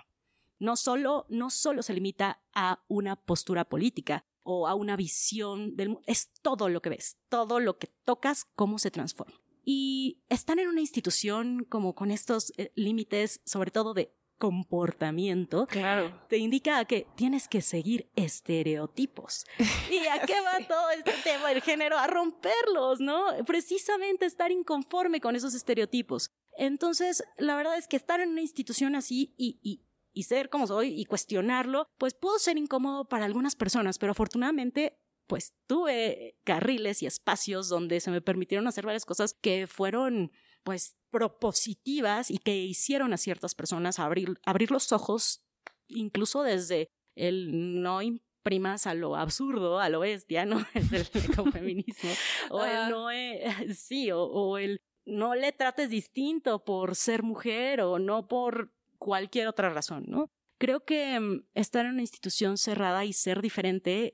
No 0.60 0.76
solo, 0.76 1.26
no 1.30 1.50
solo 1.50 1.82
se 1.82 1.94
limita 1.94 2.44
a 2.54 2.84
una 2.88 3.16
postura 3.16 3.66
política 3.66 4.26
o 4.44 4.68
a 4.68 4.76
una 4.76 4.96
visión 4.96 5.76
del 5.76 5.90
mundo, 5.90 6.04
es 6.06 6.30
todo 6.42 6.70
lo 6.70 6.82
que 6.82 6.90
ves, 6.90 7.18
todo 7.30 7.60
lo 7.60 7.80
que 7.80 7.88
tocas, 8.04 8.46
cómo 8.56 8.78
se 8.78 8.92
transforma. 8.92 9.40
Y 9.64 10.22
están 10.30 10.60
en 10.60 10.68
una 10.68 10.82
institución 10.82 11.66
como 11.68 11.96
con 11.96 12.12
estos 12.12 12.54
eh, 12.58 12.72
límites, 12.76 13.42
sobre 13.46 13.72
todo 13.72 13.94
de 13.94 14.14
comportamiento, 14.40 15.68
claro. 15.68 16.18
te 16.30 16.38
indica 16.38 16.84
que 16.86 17.06
tienes 17.16 17.48
que 17.48 17.62
seguir 17.62 18.10
estereotipos. 18.16 19.46
¿Y 19.92 20.08
a 20.08 20.26
qué 20.26 20.36
va 20.42 20.66
todo 20.66 20.90
este 20.92 21.12
tema 21.24 21.50
del 21.50 21.62
género? 21.62 22.00
A 22.00 22.08
romperlos, 22.08 23.02
¿no? 23.02 23.26
Precisamente 23.46 24.26
estar 24.26 24.52
inconforme 24.52 25.20
con 25.20 25.36
esos 25.36 25.54
estereotipos. 25.54 26.32
Entonces, 26.58 27.24
la 27.38 27.56
verdad 27.56 27.78
es 27.78 27.88
que 27.88 27.98
estar 27.98 28.22
en 28.22 28.30
una 28.30 28.42
institución 28.42 28.96
así 28.96 29.36
y, 29.38 29.60
y, 29.62 29.84
y 30.14 30.24
ser 30.24 30.50
como 30.50 30.68
soy 30.68 31.00
y 31.00 31.06
cuestionarlo, 31.06 31.86
pues 31.98 32.14
pudo 32.14 32.40
ser 32.40 32.58
incómodo 32.58 33.06
para 33.10 33.26
algunas 33.26 33.56
personas, 33.56 34.00
pero 34.00 34.14
afortunadamente 34.14 34.98
pues 35.30 35.54
tuve 35.68 36.36
carriles 36.44 37.04
y 37.04 37.06
espacios 37.06 37.70
donde 37.70 38.00
se 38.00 38.10
me 38.10 38.20
permitieron 38.20 38.66
hacer 38.68 38.84
varias 38.84 39.06
cosas 39.06 39.36
que 39.40 39.68
fueron 39.68 40.32
pues 40.64 40.98
propositivas 41.12 42.32
y 42.32 42.40
que 42.40 42.58
hicieron 42.58 43.14
a 43.14 43.18
ciertas 43.18 43.54
personas 43.54 44.00
abrir, 44.00 44.42
abrir 44.44 44.72
los 44.72 44.92
ojos, 44.92 45.44
incluso 45.88 46.42
desde 46.42 46.90
el 47.16 47.80
no 47.84 48.02
imprimas 48.02 48.88
a 48.88 48.96
lo 48.96 49.16
absurdo, 49.16 49.80
a 49.80 49.90
lo 49.90 50.00
bestia, 50.00 50.46
¿no? 50.46 50.66
Es 50.74 50.92
el 50.92 51.32
ecofeminismo. 51.32 52.10
o 52.50 52.66
el 52.66 52.90
no, 52.90 53.08
sí, 53.76 54.10
o 54.12 54.58
el 54.58 54.82
no 55.06 55.36
le 55.36 55.52
trates 55.52 55.92
distinto 55.92 56.66
por 56.66 56.96
ser 56.96 57.22
mujer 57.22 57.82
o 57.82 58.00
no 58.00 58.28
por 58.28 58.74
cualquier 58.98 59.48
otra 59.48 59.70
razón, 59.70 60.06
¿no? 60.08 60.32
Creo 60.58 60.84
que 60.86 61.20
mm, 61.20 61.46
estar 61.54 61.86
en 61.86 61.94
una 61.94 62.02
institución 62.02 62.58
cerrada 62.58 63.06
y 63.06 63.14
ser 63.14 63.44
diferente 63.44 64.12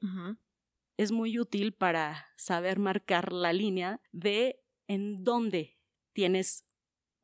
es 0.97 1.11
muy 1.11 1.39
útil 1.39 1.73
para 1.73 2.27
saber 2.37 2.79
marcar 2.79 3.33
la 3.33 3.53
línea 3.53 4.01
de 4.11 4.63
en 4.87 5.23
dónde 5.23 5.77
tienes 6.13 6.65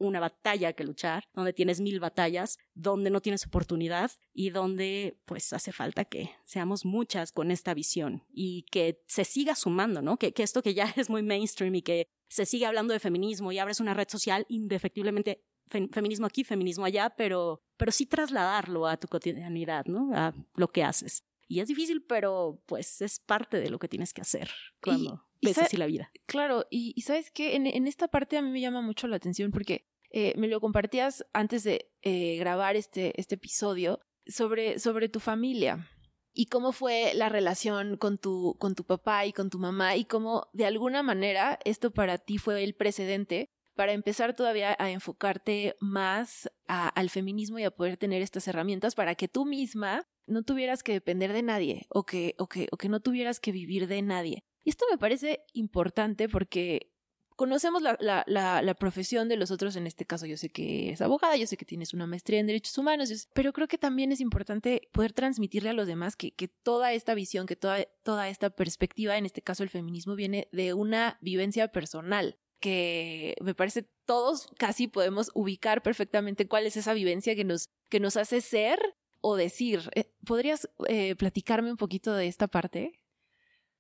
una 0.02 0.20
batalla 0.20 0.74
que 0.74 0.84
luchar, 0.84 1.26
donde 1.34 1.54
tienes 1.54 1.80
mil 1.80 2.00
batallas, 2.00 2.58
donde 2.74 3.10
no 3.10 3.22
tienes 3.22 3.46
oportunidad 3.46 4.12
y 4.34 4.50
donde 4.50 5.20
pues 5.26 5.54
hace 5.54 5.72
falta 5.72 6.06
que 6.06 6.32
seamos 6.44 6.86
muchas 6.86 7.32
con 7.32 7.52
esta 7.52 7.74
visión 7.74 8.24
y 8.30 8.64
que 8.72 9.04
se 9.08 9.26
siga 9.26 9.56
sumando, 9.56 10.02
¿no? 10.02 10.18
Que, 10.18 10.34
esto 10.38 10.64
que 10.64 10.74
ya 10.74 10.86
es 10.98 11.10
muy 11.10 11.22
mainstream 11.22 11.76
y 11.76 11.82
que 11.82 12.08
se 12.28 12.46
sigue 12.46 12.66
hablando 12.66 12.94
de 12.94 13.00
feminismo 13.00 13.52
y 13.52 13.60
abres 13.60 13.80
una 13.80 13.94
red 13.94 14.08
social, 14.10 14.46
indefectiblemente 14.50 15.44
feminismo 15.68 16.26
aquí, 16.26 16.44
feminismo 16.44 16.84
allá, 16.84 17.12
pero, 17.12 17.62
pero 17.78 17.92
sí 17.92 18.06
trasladarlo 18.06 18.88
a 18.88 18.98
tu 18.98 19.08
cotidianidad, 19.08 19.86
¿no? 19.86 20.12
A 20.14 20.34
lo 20.56 20.68
que 20.70 20.84
haces. 20.84 21.24
Y 21.52 21.60
es 21.60 21.68
difícil, 21.68 22.02
pero 22.02 22.64
pues 22.66 23.02
es 23.02 23.20
parte 23.20 23.60
de 23.60 23.70
lo 23.70 23.78
que 23.78 23.90
tienes 23.90 24.14
que 24.14 24.22
hacer 24.22 24.50
cuando 24.82 25.28
ves 25.42 25.58
así 25.58 25.76
la 25.76 25.86
vida. 25.86 26.10
Claro, 26.26 26.66
y, 26.70 27.00
sabes 27.02 27.30
que 27.30 27.58
en, 27.58 27.68
en, 27.68 27.88
esta 27.88 28.08
parte 28.08 28.38
a 28.38 28.42
mí 28.42 28.50
me 28.52 28.62
llama 28.62 28.82
mucho 28.82 29.06
la 29.10 29.18
atención 29.18 29.52
porque 29.52 29.86
eh, 30.12 30.34
me 30.38 30.48
lo 30.48 30.62
compartías 30.62 31.26
antes 31.34 31.66
de 31.66 31.92
eh, 32.04 32.38
grabar 32.38 32.78
este, 32.78 33.20
este 33.20 33.36
episodio 33.36 34.00
sobre, 34.26 34.80
sobre 34.80 35.10
tu 35.10 35.20
familia 35.20 35.90
y 36.34 36.46
cómo 36.46 36.72
fue 36.72 37.12
la 37.16 37.28
relación 37.28 37.98
con 37.98 38.18
tu, 38.18 38.56
con 38.58 38.74
tu 38.74 38.86
papá 38.86 39.26
y 39.26 39.34
con 39.34 39.50
tu 39.50 39.60
mamá 39.60 39.98
y 39.98 40.06
cómo 40.06 40.48
de 40.54 40.66
alguna 40.66 41.04
manera 41.04 41.60
esto 41.66 41.92
para 41.92 42.18
ti 42.18 42.38
fue 42.38 42.64
el 42.64 42.76
precedente 42.76 43.50
para 43.76 43.92
empezar 43.92 44.38
todavía 44.38 44.74
a 44.80 44.90
enfocarte 44.90 45.76
más 45.82 46.50
al 46.68 47.10
feminismo 47.10 47.60
y 47.60 47.66
a 47.66 47.72
poder 47.72 47.98
tener 47.98 48.22
estas 48.22 48.48
herramientas 48.48 48.96
para 48.96 49.16
que 49.16 49.28
tú 49.28 49.46
misma 49.46 50.08
no 50.28 50.44
tuvieras 50.44 50.84
que 50.84 50.94
depender 50.94 51.34
de 51.34 51.44
nadie 51.44 51.88
o 51.90 52.06
que, 52.06 52.36
o 52.38 52.48
que, 52.48 52.68
o 52.72 52.78
que 52.78 52.90
no 52.90 53.00
tuvieras 53.00 53.40
que 53.40 53.52
vivir 53.52 53.88
de 53.88 54.02
nadie. 54.02 54.44
Y 54.64 54.70
esto 54.70 54.86
me 54.90 54.98
parece 54.98 55.44
importante 55.54 56.30
porque 56.30 56.92
conocemos 57.36 57.82
la, 57.82 57.98
la, 58.00 58.24
la, 58.62 58.74
profesión 58.76 59.28
de 59.28 59.36
los 59.36 59.50
otros, 59.50 59.76
en 59.76 59.88
este 59.88 60.06
caso 60.06 60.28
yo 60.28 60.38
sé 60.38 60.50
que 60.50 60.90
eres 60.90 61.02
abogada, 61.02 61.36
yo 61.38 61.48
sé 61.48 61.58
que 61.58 61.66
tienes 61.66 61.92
una 61.92 62.06
maestría 62.06 62.40
en 62.40 62.46
derechos 62.46 62.78
humanos, 62.78 63.30
pero 63.34 63.52
creo 63.52 63.68
que 63.68 63.80
también 63.80 64.12
es 64.12 64.20
importante 64.20 64.90
poder 64.92 65.12
transmitirle 65.12 65.70
a 65.70 65.74
los 65.74 65.88
demás 65.88 66.16
que, 66.16 66.34
que 66.34 66.48
toda 66.48 66.94
esta 66.94 67.16
visión, 67.16 67.48
que 67.48 67.56
toda, 67.56 67.84
toda 68.04 68.30
esta 68.30 68.52
perspectiva, 68.52 69.18
en 69.18 69.26
este 69.26 69.42
caso 69.42 69.64
el 69.64 69.70
feminismo, 69.70 70.16
viene 70.16 70.50
de 70.52 70.76
una 70.76 71.18
vivencia 71.22 71.70
personal 71.70 72.38
que 72.60 73.36
me 73.42 73.56
parece 73.56 73.90
todos 74.06 74.48
casi 74.58 74.88
podemos 74.88 75.32
ubicar 75.34 75.82
perfectamente 75.82 76.48
cuál 76.48 76.68
es 76.68 76.78
esa 76.78 76.94
vivencia 76.94 77.36
que 77.36 77.44
nos, 77.44 77.70
que 77.90 78.00
nos 78.00 78.18
hace 78.18 78.40
ser 78.40 78.80
o 79.20 79.36
decir. 79.36 79.90
¿Podrías 80.26 80.70
eh, 80.88 81.16
platicarme 81.16 81.72
un 81.72 81.78
poquito 81.78 82.14
de 82.14 82.28
esta 82.28 82.48
parte? 82.48 83.00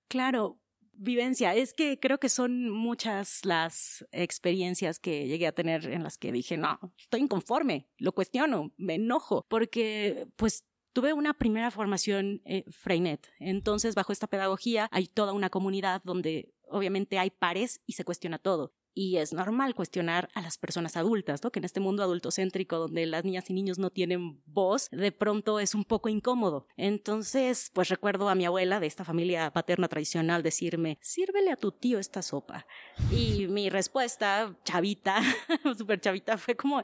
Claro, 0.07 0.59
vivencia. 0.93 1.55
Es 1.55 1.73
que 1.73 1.99
creo 1.99 2.19
que 2.19 2.29
son 2.29 2.69
muchas 2.69 3.45
las 3.45 4.05
experiencias 4.11 4.99
que 4.99 5.27
llegué 5.27 5.47
a 5.47 5.51
tener 5.51 5.85
en 5.87 6.03
las 6.03 6.17
que 6.17 6.31
dije, 6.31 6.57
no, 6.57 6.79
estoy 6.97 7.21
inconforme, 7.21 7.87
lo 7.97 8.13
cuestiono, 8.13 8.73
me 8.77 8.95
enojo, 8.95 9.45
porque 9.49 10.27
pues 10.35 10.65
Tuve 10.93 11.13
una 11.13 11.33
primera 11.33 11.71
formación 11.71 12.41
eh, 12.43 12.65
Freinet, 12.69 13.25
entonces 13.39 13.95
bajo 13.95 14.11
esta 14.11 14.27
pedagogía 14.27 14.89
hay 14.91 15.07
toda 15.07 15.31
una 15.31 15.49
comunidad 15.49 16.01
donde 16.03 16.53
obviamente 16.67 17.17
hay 17.17 17.29
pares 17.29 17.79
y 17.85 17.93
se 17.93 18.03
cuestiona 18.03 18.39
todo. 18.39 18.73
Y 18.93 19.17
es 19.17 19.33
normal 19.33 19.75
cuestionar 19.75 20.29
a 20.33 20.41
las 20.41 20.57
personas 20.57 20.97
adultas, 20.97 21.43
¿no? 21.43 21.51
Que 21.51 21.59
en 21.59 21.65
este 21.65 21.79
mundo 21.79 22.03
adultocéntrico 22.03 22.77
donde 22.77 23.05
las 23.05 23.23
niñas 23.23 23.49
y 23.49 23.53
niños 23.53 23.79
no 23.79 23.89
tienen 23.89 24.41
voz, 24.45 24.89
de 24.91 25.11
pronto 25.11 25.59
es 25.59 25.75
un 25.75 25.85
poco 25.85 26.09
incómodo. 26.09 26.67
Entonces, 26.77 27.71
pues 27.73 27.89
recuerdo 27.89 28.29
a 28.29 28.35
mi 28.35 28.45
abuela 28.45 28.79
de 28.79 28.87
esta 28.87 29.05
familia 29.05 29.51
paterna 29.51 29.87
tradicional 29.87 30.43
decirme, 30.43 30.97
sírvele 31.01 31.51
a 31.51 31.55
tu 31.55 31.71
tío 31.71 31.99
esta 31.99 32.21
sopa. 32.21 32.65
Y 33.11 33.47
mi 33.47 33.69
respuesta, 33.69 34.57
chavita, 34.63 35.21
súper 35.77 36.01
chavita, 36.01 36.37
fue 36.37 36.55
como, 36.55 36.81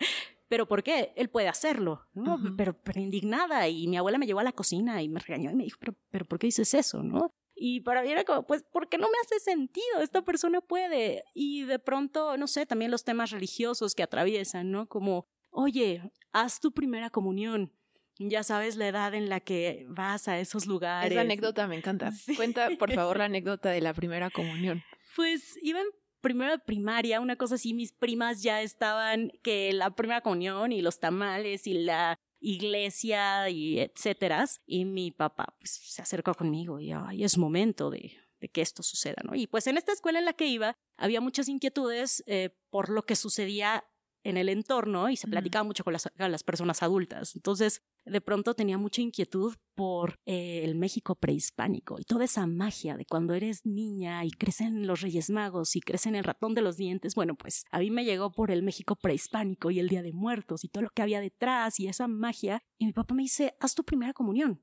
pero 0.48 0.68
¿por 0.68 0.84
qué? 0.84 1.14
Él 1.16 1.30
puede 1.30 1.48
hacerlo, 1.48 2.06
¿no? 2.14 2.40
pero, 2.56 2.78
pero 2.82 3.02
indignada. 3.02 3.68
Y 3.68 3.88
mi 3.88 3.98
abuela 3.98 4.18
me 4.18 4.26
llevó 4.26 4.40
a 4.40 4.44
la 4.44 4.54
cocina 4.54 5.02
y 5.02 5.10
me 5.10 5.20
regañó 5.20 5.52
y 5.52 5.56
me 5.56 5.66
dijo, 5.66 5.78
pero, 5.80 5.96
pero 6.10 6.26
¿por 6.26 6.40
qué 6.40 6.48
dices 6.48 6.74
eso, 6.74 7.04
no? 7.04 7.34
Y 7.60 7.82
para 7.82 8.04
mí 8.04 8.12
era 8.12 8.24
como, 8.24 8.46
pues, 8.46 8.64
¿por 8.64 8.88
qué 8.88 8.98
no 8.98 9.08
me 9.08 9.18
hace 9.24 9.40
sentido? 9.40 10.02
Esta 10.02 10.22
persona 10.24 10.62
puede. 10.62 11.24
Y 11.34 11.64
de 11.64 11.80
pronto, 11.80 12.38
no 12.38 12.48
sé, 12.48 12.66
también 12.66 12.92
los 12.92 13.04
temas 13.04 13.32
religiosos 13.32 13.96
que 13.96 14.04
atraviesan, 14.04 14.72
¿no? 14.72 14.88
Como, 14.88 15.26
oye, 15.50 16.12
haz 16.32 16.60
tu 16.60 16.72
primera 16.72 17.10
comunión. 17.10 17.74
Ya 18.20 18.44
sabes 18.44 18.78
la 18.78 18.88
edad 18.88 19.14
en 19.14 19.30
la 19.30 19.40
que 19.40 19.86
vas 19.90 20.28
a 20.28 20.40
esos 20.40 20.66
lugares. 20.66 21.12
Esa 21.12 21.22
anécdota 21.22 21.68
me 21.68 21.76
encanta. 21.76 22.12
Cuenta, 22.36 22.70
por 22.78 22.92
favor, 22.92 23.18
la 23.18 23.26
anécdota 23.26 23.70
de 23.70 23.82
la 23.82 23.94
primera 23.94 24.30
comunión. 24.30 24.84
Pues 25.16 25.58
iba 25.62 25.80
en 25.82 25.88
primero 26.22 26.52
de 26.52 26.60
primaria, 26.60 27.22
una 27.22 27.36
cosa 27.36 27.56
así, 27.56 27.74
mis 27.74 27.94
primas 27.94 28.42
ya 28.42 28.62
estaban 28.62 29.32
que 29.44 29.72
la 29.74 29.92
primera 29.92 30.22
comunión 30.22 30.72
y 30.72 30.82
los 30.82 31.00
tamales 31.00 31.68
y 31.68 31.74
la 31.74 32.20
iglesia 32.40 33.50
y 33.50 33.80
etcétera. 33.80 34.46
Y 34.66 34.86
mi 34.86 35.12
papá 35.12 35.56
pues, 35.60 35.72
se 35.72 36.02
acercó 36.02 36.34
conmigo 36.34 36.80
y 36.80 36.92
es 37.24 37.38
momento 37.38 37.90
de, 37.90 38.18
de, 38.40 38.50
que 38.50 38.62
esto 38.62 38.84
suceda. 38.84 39.22
Y 39.34 39.48
pues 39.48 39.68
en 39.68 39.78
esta 39.78 39.92
escuela 39.92 40.20
en 40.20 40.26
la 40.26 40.34
que 40.34 40.48
iba 40.48 40.76
había 40.98 41.22
muchas 41.22 41.48
inquietudes 41.48 42.24
eh, 42.28 42.50
por 42.70 42.90
lo 42.90 43.04
que 43.04 43.16
sucedía 43.16 43.86
en 44.28 44.36
el 44.36 44.50
entorno 44.50 45.10
y 45.10 45.16
se 45.16 45.28
platicaba 45.28 45.64
mucho 45.64 45.86
con 45.86 45.94
las, 45.94 46.10
las, 46.18 46.44
personas 46.44 46.84
adultas. 46.84 47.34
Entonces, 47.36 47.82
de 48.06 48.20
pronto 48.20 48.56
tenía 48.56 48.78
mucha 48.78 49.02
inquietud 49.02 49.56
por 49.74 50.20
eh, 50.26 50.64
el 50.66 50.76
México 50.76 51.16
prehispánico 51.16 51.98
y 51.98 52.04
toda 52.04 52.26
esa 52.26 52.46
magia 52.46 52.98
de 52.98 53.06
cuando 53.06 53.34
eres 53.34 53.66
niña 53.66 54.26
y 54.26 54.32
crecen 54.32 54.86
los 54.86 55.00
Reyes 55.00 55.30
Magos 55.30 55.78
y 55.78 55.80
crecen 55.80 56.14
el 56.16 56.26
ratón 56.26 56.54
de 56.56 56.62
los 56.62 56.76
dientes. 56.76 57.16
Bueno, 57.16 57.36
pues 57.36 57.64
a 57.72 57.80
mí 57.80 57.90
me 57.90 58.04
llegó 58.04 58.32
por 58.34 58.52
el 58.52 58.64
México 58.64 58.98
prehispánico 58.98 59.72
y 59.72 59.80
el 59.80 59.88
Día 59.88 60.04
de 60.04 60.12
Muertos 60.12 60.66
y 60.66 60.68
todo 60.68 60.84
lo 60.84 60.90
que 60.90 61.02
había 61.02 61.22
detrás 61.22 61.80
y 61.80 61.88
esa 61.88 62.10
magia. 62.10 62.62
Y 62.78 62.86
mi 62.86 62.92
papá 62.92 63.14
me 63.14 63.24
dice, 63.24 63.56
haz 63.62 63.76
tu 63.76 63.86
primera 63.86 64.12
comunión. 64.12 64.62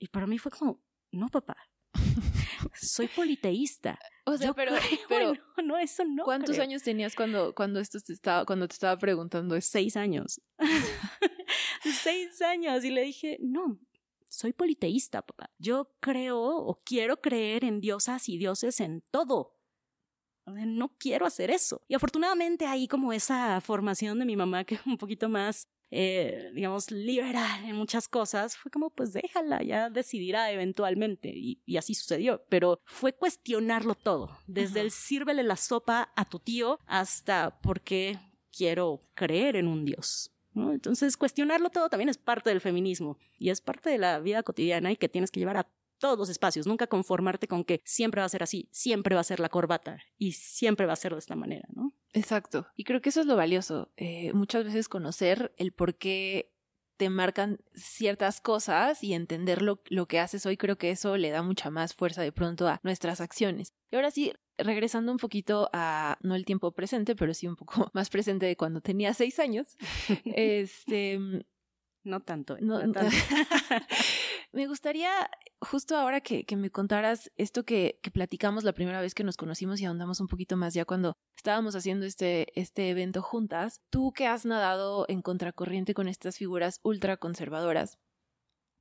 Y 0.00 0.08
para 0.08 0.26
mí 0.26 0.38
fue 0.38 0.50
como, 0.50 0.82
no, 1.12 1.28
papá, 1.28 1.56
soy 2.74 3.08
politeísta. 3.08 3.98
O 4.24 4.36
sea, 4.36 4.52
pero, 4.52 4.72
pero 5.08 5.32
no, 5.64 5.78
eso 5.78 6.04
no. 6.04 6.24
¿Cuántos 6.24 6.58
años 6.58 6.82
tenías 6.82 7.14
cuando, 7.14 7.54
cuando 7.54 7.80
esto 7.80 7.98
te 8.00 8.12
estaba, 8.12 8.44
cuando 8.44 8.68
te 8.68 8.74
estaba 8.74 8.96
preguntando 8.98 9.60
Seis 9.60 9.96
años. 9.96 10.40
Seis 12.02 12.40
años. 12.42 12.84
Y 12.84 12.90
le 12.90 13.02
dije, 13.02 13.38
no, 13.40 13.78
soy 14.28 14.52
politeísta, 14.52 15.22
papá. 15.22 15.50
Yo 15.58 15.92
creo 16.00 16.40
o 16.40 16.82
quiero 16.84 17.20
creer 17.20 17.64
en 17.64 17.80
diosas 17.80 18.28
y 18.28 18.38
dioses 18.38 18.80
en 18.80 19.02
todo. 19.10 19.58
No 20.46 20.96
quiero 20.98 21.26
hacer 21.26 21.50
eso. 21.50 21.82
Y 21.86 21.94
afortunadamente 21.94 22.66
ahí 22.66 22.88
como 22.88 23.12
esa 23.12 23.60
formación 23.60 24.18
de 24.18 24.24
mi 24.24 24.36
mamá 24.36 24.64
que 24.64 24.74
es 24.76 24.86
un 24.86 24.98
poquito 24.98 25.28
más 25.28 25.68
eh, 25.94 26.50
digamos, 26.54 26.90
liberal 26.90 27.66
en 27.66 27.76
muchas 27.76 28.08
cosas, 28.08 28.56
fue 28.56 28.70
como, 28.70 28.88
pues 28.88 29.12
déjala, 29.12 29.62
ya 29.62 29.90
decidirá 29.90 30.50
eventualmente. 30.50 31.30
Y, 31.34 31.76
así 31.76 31.94
sucedió. 31.94 32.42
Pero 32.48 32.80
fue 32.86 33.12
cuestionarlo 33.12 33.94
todo, 33.94 34.30
desde 34.46 34.80
el 34.80 34.90
sírvele 34.90 35.42
la 35.42 35.56
sopa 35.56 36.10
a 36.16 36.24
tu 36.24 36.38
tío 36.38 36.78
hasta 36.86 37.60
por 37.60 37.82
qué 37.82 38.18
quiero 38.56 39.02
creer 39.14 39.56
en 39.56 39.68
un 39.68 39.84
Dios. 39.84 40.32
¿no? 40.54 40.72
Entonces, 40.72 41.18
cuestionarlo 41.18 41.68
todo 41.68 41.90
también 41.90 42.08
es 42.08 42.16
parte 42.16 42.48
del 42.48 42.62
feminismo 42.62 43.18
y 43.38 43.50
es 43.50 43.60
parte 43.60 43.90
de 43.90 43.98
la 43.98 44.18
vida 44.18 44.42
cotidiana 44.42 44.92
y 44.92 44.96
que 44.96 45.10
tienes 45.10 45.30
que 45.30 45.40
llevar 45.40 45.58
a 45.58 45.68
todos 46.02 46.18
los 46.18 46.28
espacios, 46.28 46.66
nunca 46.66 46.88
conformarte 46.88 47.46
con 47.46 47.62
que 47.62 47.80
siempre 47.84 48.20
va 48.20 48.24
a 48.24 48.28
ser 48.28 48.42
así, 48.42 48.68
siempre 48.72 49.14
va 49.14 49.20
a 49.20 49.24
ser 49.24 49.38
la 49.38 49.48
corbata 49.48 50.00
y 50.18 50.32
siempre 50.32 50.84
va 50.84 50.94
a 50.94 50.96
ser 50.96 51.12
de 51.12 51.20
esta 51.20 51.36
manera, 51.36 51.68
¿no? 51.72 51.94
Exacto. 52.12 52.66
Y 52.74 52.82
creo 52.82 53.00
que 53.00 53.10
eso 53.10 53.20
es 53.20 53.26
lo 53.26 53.36
valioso. 53.36 53.92
Eh, 53.96 54.32
muchas 54.32 54.64
veces 54.64 54.88
conocer 54.88 55.54
el 55.58 55.72
por 55.72 55.94
qué 55.94 56.52
te 56.96 57.08
marcan 57.08 57.60
ciertas 57.74 58.40
cosas 58.40 59.04
y 59.04 59.14
entender 59.14 59.62
lo, 59.62 59.80
lo, 59.90 60.06
que 60.08 60.18
haces 60.18 60.44
hoy, 60.44 60.56
creo 60.56 60.76
que 60.76 60.90
eso 60.90 61.16
le 61.16 61.30
da 61.30 61.44
mucha 61.44 61.70
más 61.70 61.94
fuerza 61.94 62.20
de 62.22 62.32
pronto 62.32 62.66
a 62.66 62.80
nuestras 62.82 63.20
acciones. 63.20 63.72
Y 63.92 63.94
ahora 63.94 64.10
sí, 64.10 64.32
regresando 64.58 65.12
un 65.12 65.18
poquito 65.18 65.70
a, 65.72 66.18
no 66.20 66.34
el 66.34 66.44
tiempo 66.44 66.72
presente, 66.72 67.14
pero 67.14 67.32
sí 67.32 67.46
un 67.46 67.54
poco 67.54 67.90
más 67.94 68.10
presente 68.10 68.46
de 68.46 68.56
cuando 68.56 68.80
tenía 68.80 69.14
seis 69.14 69.38
años, 69.38 69.76
este... 70.24 71.44
No 72.04 72.18
tanto. 72.18 72.56
No, 72.60 72.80
tanto. 72.90 73.00
Me 74.52 74.66
gustaría, 74.66 75.10
justo 75.62 75.96
ahora 75.96 76.20
que, 76.20 76.44
me 76.56 76.70
contaras 76.70 77.32
esto 77.36 77.64
que, 77.64 77.98
platicamos 78.12 78.64
la 78.64 78.74
primera 78.74 79.00
vez 79.00 79.14
que 79.14 79.24
nos 79.24 79.38
conocimos 79.38 79.80
y 79.80 79.86
ahondamos 79.86 80.20
un 80.20 80.28
poquito 80.28 80.58
más 80.58 80.74
ya 80.74 80.84
cuando 80.84 81.14
estábamos 81.34 81.74
haciendo 81.74 82.04
este, 82.04 82.48
este 82.60 82.90
evento 82.90 83.22
juntas, 83.22 83.80
tú 83.88 84.12
que 84.12 84.26
has 84.26 84.44
nadado 84.44 85.06
en 85.08 85.22
contracorriente 85.22 85.94
con 85.94 86.06
estas 86.06 86.36
figuras 86.36 86.80
ultra 86.82 87.16
conservadoras 87.16 87.96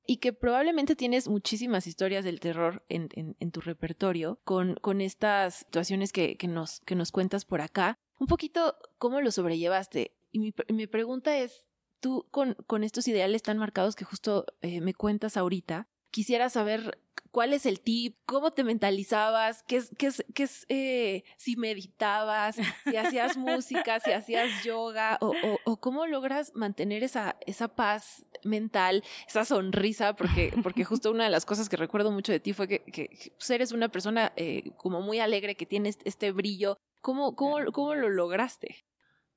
y 0.05 0.17
que 0.17 0.33
probablemente 0.33 0.97
tienes 0.97 1.29
muchísimas 1.29 1.87
historias 1.87 2.25
del 2.25 2.41
terror 2.41 2.83
en, 2.89 3.35
tu 3.51 3.61
repertorio 3.61 4.41
con, 4.43 4.75
con 4.75 4.99
estas 4.99 5.55
situaciones 5.55 6.11
que, 6.11 6.35
que, 6.35 6.47
nos, 6.49 6.81
que 6.81 6.95
nos 6.95 7.13
cuentas 7.13 7.45
por 7.45 7.61
acá, 7.61 7.95
un 8.19 8.27
poquito 8.27 8.75
cómo 8.97 9.21
lo 9.21 9.31
sobrellevaste. 9.31 10.17
Y 10.31 10.39
mi, 10.39 10.53
mi 10.69 10.87
pregunta 10.87 11.37
es, 11.37 11.65
tú 12.01 12.27
con, 12.31 12.55
con 12.67 12.83
estos 12.83 13.07
ideales 13.07 13.43
tan 13.43 13.57
marcados 13.57 13.95
que 13.95 14.03
justo 14.03 14.45
eh, 14.61 14.81
me 14.81 14.93
cuentas 14.93 15.37
ahorita, 15.37 15.87
quisiera 16.11 16.49
saber 16.49 16.99
cuál 17.31 17.53
es 17.53 17.65
el 17.65 17.79
tip, 17.79 18.17
cómo 18.25 18.51
te 18.51 18.63
mentalizabas, 18.63 19.63
qué 19.63 19.77
es, 19.77 19.89
qué 19.97 20.07
es, 20.07 20.25
qué 20.33 20.43
es 20.43 20.65
eh, 20.67 21.23
si 21.37 21.55
meditabas, 21.55 22.57
si 22.83 22.97
hacías 22.97 23.37
música, 23.37 23.99
si 24.01 24.11
hacías 24.11 24.63
yoga, 24.63 25.17
o, 25.21 25.33
o, 25.63 25.77
cómo 25.79 26.05
logras 26.05 26.51
mantener 26.53 27.03
esa, 27.03 27.37
esa 27.47 27.69
paz 27.69 28.25
mental, 28.43 29.03
esa 29.27 29.45
sonrisa, 29.45 30.15
porque, 30.15 30.53
porque 30.61 30.83
justo 30.83 31.11
una 31.11 31.23
de 31.23 31.29
las 31.29 31.45
cosas 31.45 31.69
que 31.69 31.77
recuerdo 31.77 32.11
mucho 32.11 32.33
de 32.33 32.41
ti 32.41 32.53
fue 32.53 32.67
que, 32.67 32.83
que 32.83 33.31
pues, 33.37 33.49
eres 33.49 33.71
una 33.71 33.89
persona 33.89 34.33
eh, 34.35 34.71
como 34.75 35.01
muy 35.01 35.19
alegre, 35.19 35.55
que 35.55 35.65
tienes 35.65 35.99
este 36.03 36.31
brillo. 36.31 36.77
¿Cómo, 36.99 37.35
cómo, 37.35 37.71
cómo 37.71 37.95
lo 37.95 38.09
lograste? 38.09 38.83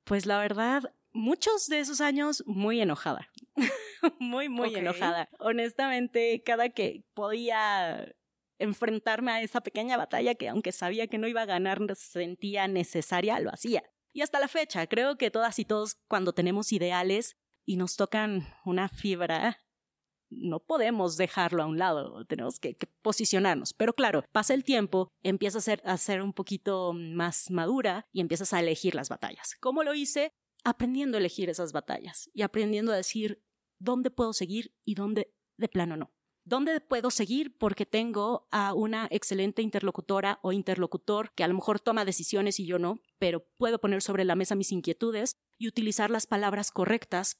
Pues 0.03 0.27
la 0.27 0.37
verdad, 0.37 0.93
muchos 1.15 1.67
de 1.67 1.79
esos 1.79 2.01
años 2.01 2.43
muy 2.45 2.81
enojada. 2.81 3.31
muy, 4.19 4.49
muy 4.49 4.75
enojada. 4.75 5.29
Honestamente, 5.39 6.43
cada 6.43 6.69
que 6.69 7.03
podía 7.13 8.13
enfrentarme 8.59 9.31
a 9.31 9.41
esa 9.41 9.61
pequeña 9.61 9.97
batalla 9.97 10.35
que 10.35 10.49
aunque 10.49 10.71
sabía 10.71 11.07
que 11.07 11.17
no 11.17 11.27
iba 11.27 11.41
a 11.41 11.45
ganar, 11.45 11.79
sentía 11.95 12.67
necesaria, 12.67 13.39
lo 13.39 13.49
hacía. 13.49 13.83
Y 14.13 14.21
hasta 14.21 14.39
la 14.39 14.47
fecha, 14.47 14.85
creo 14.87 15.17
que 15.17 15.31
todas 15.31 15.57
y 15.59 15.65
todos 15.65 15.97
cuando 16.07 16.33
tenemos 16.33 16.71
ideales 16.71 17.35
y 17.65 17.77
nos 17.77 17.95
tocan 17.95 18.47
una 18.63 18.87
fibra, 18.87 19.59
no 20.29 20.59
podemos 20.59 21.17
dejarlo 21.17 21.63
a 21.63 21.65
un 21.65 21.77
lado, 21.77 22.25
tenemos 22.25 22.59
que, 22.59 22.77
posicionarnos. 23.01 23.73
Pero 23.73 23.93
claro, 23.93 24.23
pasa 24.31 24.53
el 24.53 24.63
tiempo, 24.63 25.09
empiezas 25.23 25.63
a 25.63 25.65
ser, 25.65 25.81
a 25.85 25.97
ser 25.97 26.21
un 26.21 26.33
poquito 26.33 26.93
más 26.93 27.51
madura 27.51 28.07
y 28.11 28.21
empiezas 28.21 28.53
a 28.53 28.59
elegir 28.59 28.95
las 28.95 29.09
batallas. 29.09 29.55
¿Cómo 29.59 29.83
lo 29.83 29.93
hice? 29.93 30.31
Aprendiendo 30.65 31.15
a 31.15 31.19
elegir 31.19 31.49
esas 31.49 31.71
batallas 31.71 32.29
y 32.33 32.41
aprendiendo 32.41 32.91
a 32.91 32.97
decir, 32.97 33.41
dónde 33.79 34.11
puedo 34.11 34.33
seguir 34.33 34.75
y 34.83 34.95
dónde 34.95 35.33
de 35.57 35.69
plano 35.69 35.95
no. 35.95 36.11
¿Dónde 36.43 36.81
puedo 36.81 37.09
seguir? 37.09 37.57
Porque 37.57 37.85
tengo 37.85 38.47
a 38.51 38.73
una 38.73 39.07
excelente 39.09 39.61
interlocutora 39.61 40.39
o 40.43 40.51
interlocutor 40.51 41.33
que 41.33 41.43
a 41.43 41.47
lo 41.47 41.53
mejor 41.53 41.79
toma 41.79 42.03
decisiones 42.03 42.59
y 42.59 42.65
yo 42.65 42.77
no, 42.77 42.99
pero 43.17 43.47
puedo 43.57 43.79
poner 43.79 44.01
sobre 44.01 44.25
la 44.25 44.35
mesa 44.35 44.55
mis 44.55 44.71
inquietudes 44.71 45.37
y 45.57 45.67
utilizar 45.67 46.11
las 46.11 46.27
palabras 46.27 46.71
correctas 46.71 47.37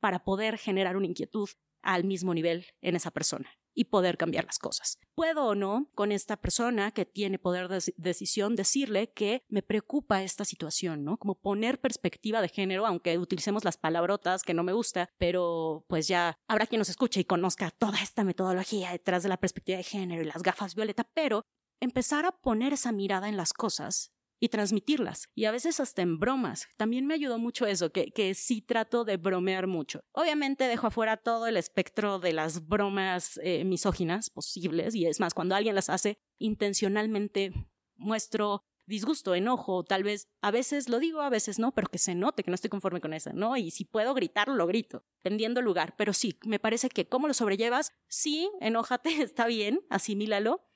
para 0.00 0.24
poder 0.24 0.56
generar 0.58 0.96
una 0.96 1.06
inquietud 1.06 1.48
al 1.82 2.04
mismo 2.04 2.34
nivel 2.34 2.66
en 2.80 2.96
esa 2.96 3.10
persona 3.10 3.57
y 3.78 3.84
poder 3.84 4.16
cambiar 4.16 4.44
las 4.44 4.58
cosas. 4.58 4.98
Puedo 5.14 5.46
o 5.46 5.54
no 5.54 5.88
con 5.94 6.10
esta 6.10 6.36
persona 6.36 6.90
que 6.90 7.06
tiene 7.06 7.38
poder 7.38 7.68
de 7.68 7.80
decisión 7.96 8.56
decirle 8.56 9.12
que 9.12 9.44
me 9.48 9.62
preocupa 9.62 10.24
esta 10.24 10.44
situación, 10.44 11.04
¿no? 11.04 11.16
Como 11.16 11.36
poner 11.36 11.80
perspectiva 11.80 12.42
de 12.42 12.48
género, 12.48 12.86
aunque 12.86 13.16
utilicemos 13.18 13.64
las 13.64 13.76
palabrotas 13.76 14.42
que 14.42 14.52
no 14.52 14.64
me 14.64 14.72
gusta, 14.72 15.10
pero 15.16 15.84
pues 15.86 16.08
ya 16.08 16.34
habrá 16.48 16.66
quien 16.66 16.80
nos 16.80 16.88
escuche 16.88 17.20
y 17.20 17.24
conozca 17.24 17.70
toda 17.70 18.02
esta 18.02 18.24
metodología 18.24 18.90
detrás 18.90 19.22
de 19.22 19.28
la 19.28 19.36
perspectiva 19.36 19.78
de 19.78 19.84
género 19.84 20.22
y 20.22 20.26
las 20.26 20.42
gafas 20.42 20.74
violeta, 20.74 21.08
pero 21.14 21.44
empezar 21.78 22.24
a 22.24 22.32
poner 22.32 22.72
esa 22.72 22.90
mirada 22.90 23.28
en 23.28 23.36
las 23.36 23.52
cosas 23.52 24.10
y 24.40 24.48
transmitirlas. 24.48 25.28
Y 25.34 25.44
a 25.46 25.50
veces 25.50 25.80
hasta 25.80 26.02
en 26.02 26.18
bromas. 26.18 26.66
También 26.76 27.06
me 27.06 27.14
ayudó 27.14 27.38
mucho 27.38 27.66
eso, 27.66 27.90
que, 27.90 28.10
que 28.10 28.34
sí 28.34 28.62
trato 28.62 29.04
de 29.04 29.16
bromear 29.16 29.66
mucho. 29.66 30.00
Obviamente 30.12 30.64
dejo 30.64 30.86
afuera 30.86 31.16
todo 31.16 31.46
el 31.46 31.56
espectro 31.56 32.18
de 32.18 32.32
las 32.32 32.66
bromas 32.66 33.38
eh, 33.42 33.64
misóginas 33.64 34.30
posibles. 34.30 34.94
Y 34.94 35.06
es 35.06 35.20
más, 35.20 35.34
cuando 35.34 35.54
alguien 35.54 35.74
las 35.74 35.90
hace, 35.90 36.18
intencionalmente 36.38 37.52
muestro 37.96 38.62
disgusto, 38.88 39.34
enojo, 39.34 39.84
tal 39.84 40.02
vez 40.02 40.28
a 40.40 40.50
veces 40.50 40.88
lo 40.88 40.98
digo, 40.98 41.20
a 41.20 41.28
veces 41.28 41.58
no, 41.58 41.72
pero 41.72 41.88
que 41.88 41.98
se 41.98 42.14
note 42.14 42.42
que 42.42 42.50
no 42.50 42.54
estoy 42.54 42.70
conforme 42.70 43.00
con 43.00 43.12
eso, 43.12 43.30
¿no? 43.34 43.56
Y 43.56 43.70
si 43.70 43.84
puedo 43.84 44.14
gritarlo, 44.14 44.54
lo 44.54 44.66
grito, 44.66 45.04
tendiendo 45.22 45.60
lugar. 45.60 45.94
Pero 45.96 46.12
sí, 46.12 46.38
me 46.44 46.58
parece 46.58 46.88
que 46.88 47.06
cómo 47.06 47.28
lo 47.28 47.34
sobrellevas, 47.34 47.92
sí, 48.08 48.50
enójate, 48.60 49.10
está 49.22 49.46
bien, 49.46 49.80
asimílalo, 49.90 50.67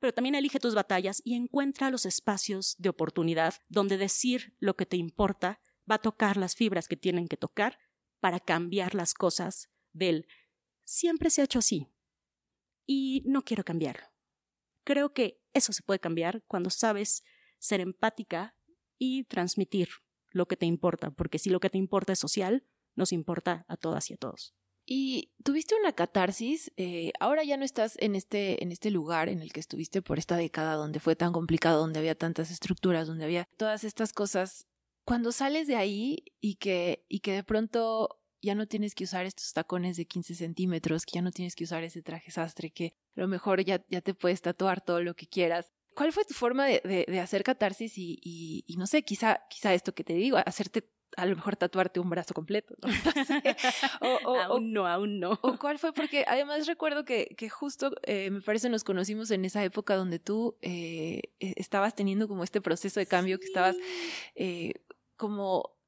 pero 0.00 0.12
también 0.12 0.34
elige 0.34 0.58
tus 0.58 0.74
batallas 0.74 1.22
y 1.24 1.34
encuentra 1.34 1.90
los 1.90 2.06
espacios 2.06 2.74
de 2.78 2.88
oportunidad 2.88 3.54
donde 3.68 3.98
decir 3.98 4.56
lo 4.58 4.74
que 4.74 4.86
te 4.86 4.96
importa 4.96 5.60
va 5.88 5.96
a 5.96 6.02
tocar 6.02 6.36
las 6.36 6.56
fibras 6.56 6.88
que 6.88 6.96
tienen 6.96 7.28
que 7.28 7.36
tocar 7.36 7.78
para 8.18 8.40
cambiar 8.40 8.94
las 8.94 9.14
cosas 9.14 9.68
del 9.92 10.26
siempre 10.84 11.30
se 11.30 11.40
ha 11.40 11.44
hecho 11.44 11.58
así 11.60 11.88
y 12.86 13.22
no 13.26 13.42
quiero 13.42 13.62
cambiarlo. 13.62 14.06
Creo 14.84 15.12
que 15.12 15.40
eso 15.52 15.72
se 15.72 15.82
puede 15.82 16.00
cambiar 16.00 16.42
cuando 16.46 16.70
sabes 16.70 17.22
ser 17.58 17.80
empática 17.80 18.56
y 18.98 19.24
transmitir 19.24 19.88
lo 20.30 20.46
que 20.46 20.56
te 20.56 20.66
importa, 20.66 21.10
porque 21.10 21.38
si 21.38 21.50
lo 21.50 21.60
que 21.60 21.70
te 21.70 21.78
importa 21.78 22.12
es 22.12 22.18
social, 22.18 22.66
nos 22.94 23.12
importa 23.12 23.64
a 23.68 23.76
todas 23.76 24.10
y 24.10 24.14
a 24.14 24.16
todos. 24.16 24.54
Y 24.92 25.30
tuviste 25.44 25.76
una 25.76 25.92
catarsis, 25.92 26.72
eh, 26.76 27.12
ahora 27.20 27.44
ya 27.44 27.56
no 27.56 27.64
estás 27.64 27.94
en 28.00 28.16
este, 28.16 28.60
en 28.60 28.72
este 28.72 28.90
lugar 28.90 29.28
en 29.28 29.40
el 29.40 29.52
que 29.52 29.60
estuviste 29.60 30.02
por 30.02 30.18
esta 30.18 30.36
década 30.36 30.74
donde 30.74 30.98
fue 30.98 31.14
tan 31.14 31.32
complicado, 31.32 31.78
donde 31.78 32.00
había 32.00 32.16
tantas 32.16 32.50
estructuras, 32.50 33.06
donde 33.06 33.24
había 33.24 33.46
todas 33.56 33.84
estas 33.84 34.12
cosas. 34.12 34.66
Cuando 35.04 35.30
sales 35.30 35.68
de 35.68 35.76
ahí 35.76 36.24
y 36.40 36.56
que, 36.56 37.04
y 37.08 37.20
que 37.20 37.32
de 37.32 37.44
pronto 37.44 38.20
ya 38.42 38.56
no 38.56 38.66
tienes 38.66 38.96
que 38.96 39.04
usar 39.04 39.26
estos 39.26 39.52
tacones 39.52 39.96
de 39.96 40.06
15 40.06 40.34
centímetros, 40.34 41.06
que 41.06 41.12
ya 41.14 41.22
no 41.22 41.30
tienes 41.30 41.54
que 41.54 41.62
usar 41.62 41.84
ese 41.84 42.02
traje 42.02 42.32
sastre, 42.32 42.72
que 42.72 42.96
a 43.14 43.20
lo 43.20 43.28
mejor 43.28 43.64
ya, 43.64 43.84
ya 43.90 44.00
te 44.00 44.14
puedes 44.14 44.42
tatuar 44.42 44.80
todo 44.80 45.00
lo 45.02 45.14
que 45.14 45.28
quieras. 45.28 45.70
¿Cuál 45.94 46.12
fue 46.12 46.24
tu 46.24 46.34
forma 46.34 46.66
de, 46.66 47.04
de, 47.06 47.20
hacer 47.20 47.44
catarsis 47.44 47.96
y, 47.96 48.18
y, 48.24 48.64
y, 48.66 48.76
no 48.76 48.88
sé, 48.88 49.04
quizá, 49.04 49.42
quizá 49.48 49.72
esto 49.72 49.94
que 49.94 50.02
te 50.02 50.14
digo, 50.14 50.38
hacerte 50.38 50.90
a 51.16 51.26
lo 51.26 51.36
mejor 51.36 51.56
tatuarte 51.56 52.00
un 52.00 52.10
brazo 52.10 52.34
completo. 52.34 52.74
¿no? 52.82 52.88
o, 54.26 54.36
aún 54.36 54.72
no, 54.72 54.86
aún 54.86 55.20
no. 55.20 55.38
O 55.42 55.58
cuál 55.58 55.78
fue, 55.78 55.92
porque 55.92 56.24
además 56.26 56.66
recuerdo 56.66 57.04
que, 57.04 57.34
que 57.36 57.48
justo, 57.48 57.92
eh, 58.02 58.30
me 58.30 58.40
parece, 58.40 58.68
nos 58.68 58.84
conocimos 58.84 59.30
en 59.30 59.44
esa 59.44 59.62
época 59.64 59.96
donde 59.96 60.18
tú 60.18 60.56
eh, 60.62 61.22
e, 61.40 61.54
estabas 61.56 61.94
teniendo 61.94 62.28
como 62.28 62.44
este 62.44 62.60
proceso 62.60 63.00
de 63.00 63.06
cambio, 63.06 63.38
que 63.38 63.46
estabas 63.46 63.76
eh, 64.34 64.74
como 65.16 65.79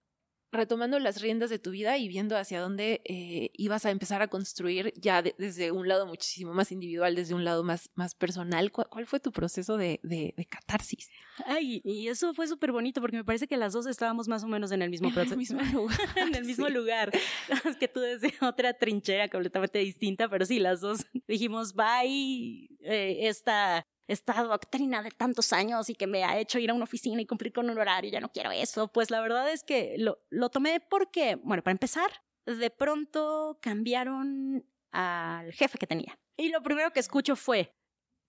retomando 0.53 0.99
las 0.99 1.21
riendas 1.23 1.49
de 1.49 1.59
tu 1.59 1.71
vida 1.71 1.97
y 1.97 2.09
viendo 2.09 2.37
hacia 2.37 2.61
dónde 2.61 3.01
eh, 3.05 3.51
ibas 3.55 3.87
a 3.87 3.91
empezar 3.91 4.21
a 4.21 4.29
construir 4.29 4.93
ya 4.97 5.23
desde 5.23 5.73
un 5.73 5.89
lado 5.89 6.07
muchísimo 6.07 6.53
más 6.53 6.71
individual, 6.71 7.15
desde 7.15 7.35
un 7.35 7.45
lado 7.45 7.65
más, 7.65 7.91
más 7.95 8.15
personal. 8.15 8.71
¿Cuál, 8.71 9.07
fue 9.07 9.19
tu 9.19 9.33
proceso 9.33 9.79
de, 9.79 9.99
de, 10.03 10.35
catarsis? 10.49 11.09
Ay, 11.47 11.81
y 11.85 12.09
eso 12.09 12.35
fue 12.35 12.47
súper 12.47 12.71
bonito 12.71 13.01
porque 13.01 13.17
me 13.17 13.25
parece 13.25 13.49
que 13.49 13.57
las 13.57 13.73
dos 13.73 13.87
estábamos 13.87 14.29
más 14.29 14.45
o 14.45 14.47
menos 14.47 14.71
en 14.73 14.83
el 14.83 14.91
mismo 14.91 15.11
proceso. 15.15 15.33
En 15.33 15.35
el 15.35 15.37
mismo 15.39 15.63
lugar. 15.73 15.99
en 16.17 16.35
el 16.35 16.45
mismo 16.45 16.69
lugar. 16.69 17.13
Es 17.65 17.77
que 17.77 17.89
tú 17.89 18.01
desde 18.01 18.35
otra 18.41 18.75
trinchera 18.75 19.29
completamente 19.29 19.79
distinta, 19.79 20.29
pero 20.29 20.45
sí, 20.45 20.59
las 20.59 20.81
dos 20.81 21.07
dijimos, 21.27 21.75
bye, 21.75 22.69
eh, 22.81 23.29
esta 23.29 23.87
esta 24.09 24.43
doctrina 24.43 25.03
de 25.03 25.11
tantos 25.11 25.53
años 25.53 25.89
y 25.89 25.95
que 25.95 26.07
me 26.07 26.25
ha 26.25 26.39
hecho 26.39 26.59
ir 26.59 26.71
a 26.71 26.75
una 26.75 26.85
oficina 26.85 27.21
y 27.21 27.27
cumplir 27.27 27.53
con 27.53 27.71
un 27.71 27.79
horario, 27.79 28.11
ya 28.11 28.21
no 28.21 28.33
quiero 28.33 28.51
eso. 28.51 28.89
Pues 28.89 29.11
la 29.11 29.21
verdad 29.21 29.51
es 29.51 29.63
que 29.63 29.97
lo, 29.99 30.19
lo 30.31 30.51
tomé 30.51 30.81
porque, 30.81 31.37
bueno, 31.37 31.63
para 31.63 31.73
empezar, 31.73 32.11
de 32.47 32.71
pronto 32.71 33.59
cambiaron 33.61 34.67
al 34.91 35.53
jefe 35.53 35.79
que 35.79 35.87
tenía. 35.87 36.19
Y 36.37 36.49
lo 36.49 36.63
primero 36.63 36.93
que 36.93 37.01
escucho 37.01 37.37
fue, 37.37 37.75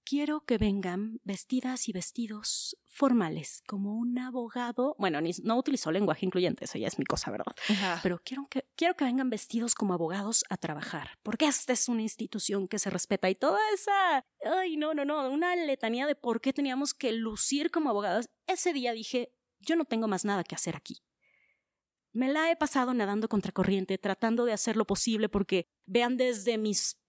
quiero 0.03 0.45
que 0.45 0.57
vengan 0.57 1.19
vestidas 1.23 1.87
y 1.89 1.93
vestidos 1.93 2.77
formales, 2.85 3.63
como 3.65 3.95
un 3.95 4.19
abogado. 4.19 4.95
Bueno, 4.99 5.19
no 5.43 5.57
utilizó 5.57 5.91
lenguaje 5.91 6.25
incluyente, 6.25 6.65
eso 6.65 6.77
ya 6.77 6.87
es 6.87 6.99
mi 6.99 7.05
cosa, 7.05 7.31
¿verdad? 7.31 7.55
Pero 8.03 8.21
quiero 8.23 8.47
que, 8.49 8.65
quiero 8.75 8.95
que 8.95 9.05
vengan 9.05 9.29
vestidos 9.29 9.75
como 9.75 9.93
abogados 9.93 10.43
a 10.49 10.57
trabajar, 10.57 11.17
porque 11.23 11.45
esta 11.45 11.73
es 11.73 11.89
una 11.89 12.01
institución 12.01 12.67
que 12.67 12.79
se 12.79 12.89
respeta 12.89 13.29
y 13.29 13.35
toda 13.35 13.59
esa. 13.73 14.25
Ay, 14.59 14.77
no, 14.77 14.93
no, 14.93 15.05
no, 15.05 15.29
una 15.29 15.55
letanía 15.55 16.05
de 16.05 16.15
por 16.15 16.41
qué 16.41 16.53
teníamos 16.53 16.93
que 16.93 17.11
lucir 17.11 17.71
como 17.71 17.89
abogados. 17.89 18.29
Ese 18.47 18.73
día 18.73 18.93
dije, 18.93 19.33
yo 19.59 19.75
no 19.75 19.85
tengo 19.85 20.07
más 20.07 20.25
nada 20.25 20.43
que 20.43 20.55
hacer 20.55 20.75
aquí. 20.75 21.01
Me 22.11 22.31
la 22.31 22.51
he 22.51 22.55
pasado 22.55 22.93
nadando 22.93 23.27
contracorriente, 23.27 23.97
tratando 23.97 24.45
de 24.45 24.53
hacer 24.53 24.77
lo 24.77 24.85
posible 24.85 25.29
porque 25.29 25.65
vean 25.85 26.15
desde 26.15 26.59
mis 26.59 27.02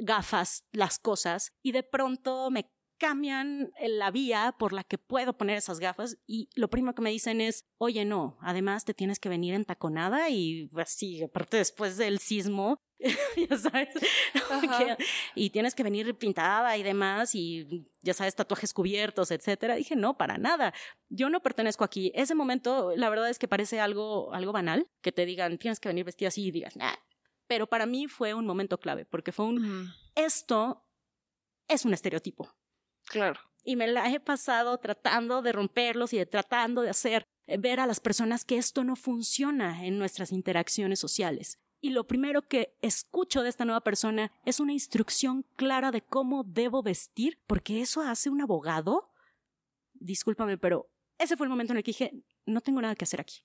gafas 0.00 0.64
las 0.72 0.98
cosas 0.98 1.52
y 1.62 1.72
de 1.72 1.82
pronto 1.82 2.50
me 2.50 2.70
cambian 3.00 3.72
la 3.80 4.10
vía 4.10 4.54
por 4.58 4.74
la 4.74 4.84
que 4.84 4.98
puedo 4.98 5.36
poner 5.36 5.56
esas 5.56 5.80
gafas 5.80 6.18
y 6.26 6.50
lo 6.54 6.68
primero 6.68 6.94
que 6.94 7.02
me 7.02 7.10
dicen 7.10 7.40
es, 7.40 7.64
oye, 7.78 8.04
no, 8.04 8.36
además 8.42 8.84
te 8.84 8.92
tienes 8.92 9.18
que 9.18 9.30
venir 9.30 9.54
en 9.54 9.64
taconada 9.64 10.28
y 10.28 10.70
así, 10.76 11.22
aparte 11.22 11.56
después 11.56 11.96
del 11.96 12.18
sismo, 12.18 12.76
ya 13.48 13.56
sabes, 13.56 13.88
y 15.34 15.48
tienes 15.48 15.74
que 15.74 15.82
venir 15.82 16.14
pintada 16.18 16.76
y 16.76 16.82
demás 16.82 17.34
y 17.34 17.86
ya 18.02 18.12
sabes, 18.12 18.34
tatuajes 18.34 18.74
cubiertos, 18.74 19.30
etcétera. 19.30 19.76
Dije, 19.76 19.96
no, 19.96 20.18
para 20.18 20.36
nada, 20.36 20.74
yo 21.08 21.30
no 21.30 21.40
pertenezco 21.40 21.84
aquí. 21.84 22.12
Ese 22.14 22.34
momento, 22.34 22.92
la 22.94 23.08
verdad 23.08 23.30
es 23.30 23.38
que 23.38 23.48
parece 23.48 23.80
algo, 23.80 24.34
algo 24.34 24.52
banal, 24.52 24.86
que 25.00 25.12
te 25.12 25.24
digan, 25.24 25.56
tienes 25.56 25.80
que 25.80 25.88
venir 25.88 26.04
vestida 26.04 26.28
así 26.28 26.48
y 26.48 26.50
digas, 26.50 26.76
nah, 26.76 26.96
pero 27.50 27.66
para 27.66 27.84
mí 27.84 28.06
fue 28.06 28.32
un 28.32 28.46
momento 28.46 28.78
clave, 28.78 29.06
porque 29.06 29.32
fue 29.32 29.46
un, 29.46 29.92
esto 30.14 30.86
es 31.66 31.84
un 31.84 31.92
estereotipo. 31.92 32.54
Claro. 33.06 33.40
Y 33.64 33.74
me 33.74 33.88
la 33.88 34.08
he 34.08 34.20
pasado 34.20 34.78
tratando 34.78 35.42
de 35.42 35.50
romperlos 35.50 36.12
y 36.12 36.18
de 36.18 36.26
tratando 36.26 36.82
de 36.82 36.90
hacer 36.90 37.24
eh, 37.48 37.58
ver 37.58 37.80
a 37.80 37.88
las 37.88 37.98
personas 37.98 38.44
que 38.44 38.56
esto 38.56 38.84
no 38.84 38.94
funciona 38.94 39.84
en 39.84 39.98
nuestras 39.98 40.30
interacciones 40.30 41.00
sociales. 41.00 41.58
y 41.80 41.90
lo 41.90 42.06
primero 42.06 42.46
que 42.46 42.76
escucho 42.82 43.42
de 43.42 43.48
esta 43.48 43.64
nueva 43.64 43.80
persona 43.80 44.30
es 44.44 44.60
una 44.60 44.72
instrucción 44.72 45.44
clara 45.56 45.90
de 45.90 46.02
cómo 46.02 46.44
debo 46.44 46.84
vestir, 46.84 47.42
porque 47.48 47.80
eso 47.80 48.00
hace 48.00 48.30
un 48.30 48.42
abogado. 48.42 49.10
Discúlpame, 49.94 50.56
pero 50.56 50.88
ese 51.18 51.36
fue 51.36 51.46
el 51.46 51.50
momento 51.50 51.72
en 51.72 51.78
el 51.78 51.82
que 51.82 51.90
dije, 51.90 52.12
no 52.46 52.60
tengo 52.60 52.80
nada 52.80 52.94
que 52.94 53.06
hacer 53.06 53.20
aquí. 53.20 53.42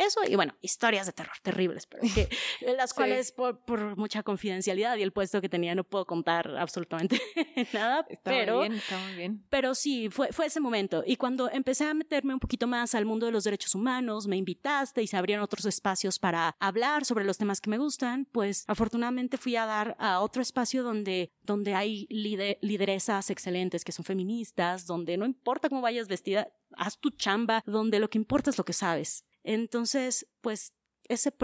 Eso 0.00 0.20
y 0.26 0.34
bueno, 0.34 0.54
historias 0.62 1.04
de 1.04 1.12
terror 1.12 1.34
terribles, 1.42 1.86
pero 1.86 2.02
que, 2.14 2.26
las 2.74 2.94
cuales 2.94 3.32
por, 3.32 3.62
por, 3.66 3.98
mucha 3.98 4.22
confidencialidad 4.22 4.96
y 4.96 5.02
el 5.02 5.12
puesto 5.12 5.42
que 5.42 5.50
tenía 5.50 5.74
no 5.74 5.84
puedo 5.84 6.06
contar 6.06 6.56
absolutamente 6.56 7.20
nada. 7.74 8.06
Está 8.08 8.30
pero, 8.30 8.60
muy 8.60 8.68
bien, 8.68 8.78
está 8.80 8.98
muy 8.98 9.14
bien. 9.14 9.44
Pero 9.50 9.74
sí, 9.74 10.08
fue, 10.08 10.32
fue 10.32 10.46
ese 10.46 10.58
momento. 10.58 11.04
Y 11.06 11.16
cuando 11.16 11.50
empecé 11.50 11.84
a 11.84 11.92
meterme 11.92 12.32
un 12.32 12.40
poquito 12.40 12.66
más 12.66 12.94
al 12.94 13.04
mundo 13.04 13.26
de 13.26 13.32
los 13.32 13.44
derechos 13.44 13.74
humanos, 13.74 14.26
me 14.26 14.38
invitaste 14.38 15.02
y 15.02 15.06
se 15.06 15.18
abrían 15.18 15.42
otros 15.42 15.66
espacios 15.66 16.18
para 16.18 16.56
hablar 16.60 17.04
sobre 17.04 17.26
los 17.26 17.36
temas 17.36 17.60
que 17.60 17.68
me 17.68 17.76
gustan, 17.76 18.26
pues 18.32 18.64
afortunadamente 18.68 19.36
fui 19.36 19.56
a 19.56 19.66
dar 19.66 19.96
a 19.98 20.20
otro 20.20 20.40
espacio 20.40 20.82
donde, 20.82 21.30
donde 21.42 21.74
hay 21.74 22.06
lideresas 22.08 23.28
excelentes 23.28 23.84
que 23.84 23.92
son 23.92 24.06
feministas, 24.06 24.86
donde 24.86 25.18
no 25.18 25.26
importa 25.26 25.68
cómo 25.68 25.82
vayas 25.82 26.08
vestida, 26.08 26.48
haz 26.74 26.98
tu 26.98 27.10
chamba, 27.10 27.62
donde 27.66 27.98
lo 27.98 28.08
que 28.08 28.16
importa 28.16 28.48
es 28.48 28.56
lo 28.56 28.64
que 28.64 28.72
sabes. 28.72 29.26
Entonces, 29.42 30.28
pues 30.40 30.74
ese, 31.08 31.34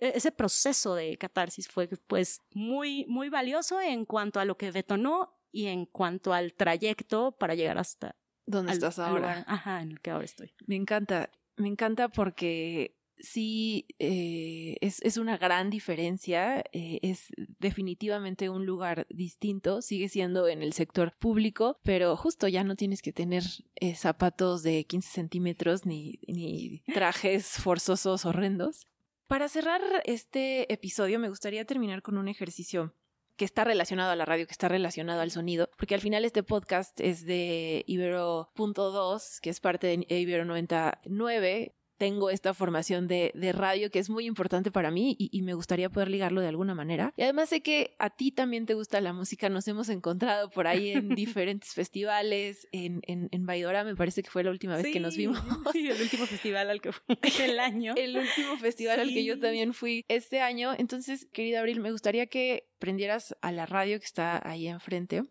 ese 0.00 0.32
proceso 0.32 0.94
de 0.94 1.16
catarsis 1.18 1.68
fue 1.68 1.88
pues 2.06 2.40
muy, 2.52 3.04
muy 3.06 3.28
valioso 3.28 3.80
en 3.80 4.04
cuanto 4.04 4.40
a 4.40 4.44
lo 4.44 4.56
que 4.56 4.72
detonó 4.72 5.36
y 5.50 5.66
en 5.66 5.86
cuanto 5.86 6.32
al 6.32 6.54
trayecto 6.54 7.32
para 7.32 7.54
llegar 7.54 7.78
hasta... 7.78 8.16
¿Dónde 8.46 8.72
estás 8.72 8.98
ahora? 9.00 9.44
ajá, 9.48 9.82
en 9.82 9.90
el 9.92 10.00
que 10.00 10.10
ahora 10.10 10.24
estoy. 10.24 10.54
Me 10.66 10.76
encanta, 10.76 11.30
me 11.56 11.66
encanta 11.66 12.08
porque 12.08 12.96
sí 13.18 13.88
eh, 13.98 14.65
es, 14.86 15.16
una 15.16 15.36
gran 15.36 15.70
diferencia, 15.70 16.64
eh, 16.72 16.98
es 17.02 17.28
definitivamente 17.58 18.48
un 18.48 18.66
lugar 18.66 19.06
distinto, 19.10 19.82
sigue 19.82 20.08
siendo 20.08 20.48
en 20.48 20.62
el 20.62 20.72
sector 20.72 21.12
público, 21.18 21.78
pero 21.82 22.16
justo 22.16 22.48
ya 22.48 22.64
no 22.64 22.76
tienes 22.76 23.02
que 23.02 23.12
tener 23.12 23.42
eh, 23.76 23.94
zapatos 23.94 24.62
de 24.62 24.84
15 24.84 25.08
centímetros 25.08 25.86
ni, 25.86 26.20
ni 26.26 26.82
trajes 26.92 27.46
forzosos 27.46 28.24
horrendos. 28.24 28.86
Para 29.26 29.48
cerrar 29.48 29.82
este 30.04 30.72
episodio 30.72 31.18
me 31.18 31.28
gustaría 31.28 31.64
terminar 31.64 32.02
con 32.02 32.16
un 32.16 32.28
ejercicio 32.28 32.94
que 33.36 33.44
está 33.44 33.64
relacionado 33.64 34.10
a 34.10 34.16
la 34.16 34.24
radio, 34.24 34.46
que 34.46 34.52
está 34.52 34.68
relacionado 34.68 35.20
al 35.20 35.30
sonido, 35.30 35.68
porque 35.76 35.94
al 35.94 36.00
final 36.00 36.24
este 36.24 36.42
podcast 36.42 36.98
es 37.00 37.24
de 37.24 37.84
Ibero.2, 37.86 39.40
que 39.40 39.50
es 39.50 39.60
parte 39.60 39.86
de 39.88 40.06
Ibero 40.08 40.44
99, 40.44 41.74
tengo 41.98 42.30
esta 42.30 42.54
formación 42.54 43.08
de, 43.08 43.32
de, 43.34 43.52
radio 43.52 43.90
que 43.90 43.98
es 43.98 44.10
muy 44.10 44.26
importante 44.26 44.70
para 44.70 44.90
mí 44.90 45.16
y, 45.18 45.28
y, 45.32 45.42
me 45.42 45.54
gustaría 45.54 45.88
poder 45.88 46.08
ligarlo 46.08 46.40
de 46.40 46.48
alguna 46.48 46.74
manera. 46.74 47.12
Y 47.16 47.22
además 47.22 47.48
sé 47.48 47.62
que 47.62 47.94
a 47.98 48.10
ti 48.10 48.32
también 48.32 48.66
te 48.66 48.74
gusta 48.74 49.00
la 49.00 49.12
música, 49.12 49.48
nos 49.48 49.66
hemos 49.68 49.88
encontrado 49.88 50.50
por 50.50 50.66
ahí 50.66 50.90
en 50.90 51.08
diferentes 51.14 51.72
festivales, 51.72 52.68
en, 52.72 53.00
en, 53.06 53.28
en 53.32 53.46
Baidora 53.46 53.84
me 53.84 53.96
parece 53.96 54.22
que 54.22 54.30
fue 54.30 54.44
la 54.44 54.50
última 54.50 54.76
vez 54.76 54.86
que 54.92 55.00
nos 55.00 55.16
vimos. 55.16 55.38
Sí, 55.72 55.88
el 55.88 56.00
último 56.00 56.26
festival 56.26 56.70
al 56.70 56.80
que 56.80 56.92
fui 56.92 57.16
el 57.42 57.58
año. 57.58 57.94
el 57.96 58.16
último 58.16 58.56
festival 58.58 59.00
al 59.00 59.08
que 59.08 59.24
yo 59.24 59.38
también 59.38 59.72
fui 59.72 60.04
este 60.08 60.40
año. 60.40 60.72
Entonces, 60.76 61.26
querida 61.32 61.60
Abril, 61.60 61.80
me 61.80 61.92
gustaría 61.92 62.26
que 62.26 62.68
prendieras 62.78 63.36
a 63.40 63.52
la 63.52 63.66
radio 63.66 63.98
que 63.98 64.06
está 64.06 64.46
ahí 64.48 64.68
enfrente. 64.68 65.22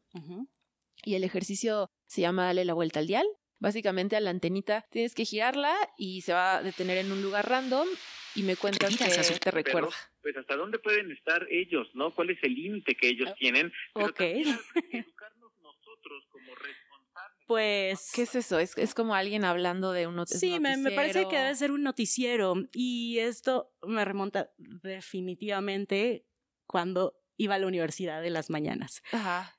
Y 1.04 1.16
el 1.16 1.24
ejercicio 1.24 1.90
se 2.08 2.22
llama 2.22 2.46
Dale 2.46 2.66
la 2.66 2.74
vuelta 2.74 3.00
al 3.00 3.08
dial. 3.08 3.26
Básicamente 3.60 4.16
a 4.16 4.20
la 4.20 4.30
antenita 4.30 4.86
tienes 4.90 5.16
que 5.16 5.26
girarla 5.26 5.76
y 5.98 6.22
se 6.22 6.34
va 6.34 6.58
a 6.58 6.64
detener 6.64 6.98
en 6.98 7.12
un 7.12 7.22
lugar 7.22 7.50
random 7.50 7.88
y 8.36 8.44
me 8.44 8.56
cuentas 8.56 8.96
que 8.98 9.40
te 9.40 9.52
recuerda. 9.52 9.90
pues 10.22 10.36
hasta 10.38 10.56
dónde 10.56 10.78
pueden 10.80 11.12
estar 11.12 11.48
ellos, 11.50 11.88
¿no? 11.94 12.14
¿Cuál 12.14 12.32
es 12.32 12.44
el 12.44 12.54
límite 12.54 12.96
que 12.96 13.10
ellos 13.10 13.34
tienen? 13.40 13.72
Pero 13.94 14.08
ok. 14.08 14.20
educarnos 14.92 15.52
nosotros 15.62 16.24
como 16.30 16.54
responsables. 16.56 17.46
Pues... 17.48 18.12
¿Qué 18.14 18.24
es 18.24 18.36
eso? 18.36 18.60
Es, 18.60 18.78
es 18.78 18.94
como 18.94 19.16
alguien 19.16 19.46
hablando 19.46 19.94
de 19.94 20.08
un 20.08 20.28
Sí, 20.28 20.60
me, 20.60 20.76
me, 20.78 20.92
parece 20.92 21.28
que 21.30 21.38
debe 21.38 21.56
ser 21.56 21.72
un 21.72 21.84
noticiero 21.84 22.56
y 22.74 23.20
esto 23.20 23.72
me 23.84 24.04
remonta 24.04 24.52
definitivamente 24.58 26.26
cuando 26.68 27.18
iba 27.38 27.56
a 27.56 27.60
la 27.60 27.68
universidad 27.68 28.22
de 28.22 28.30
las 28.30 28.50
mañanas. 28.50 29.02
Ajá. 29.12 29.58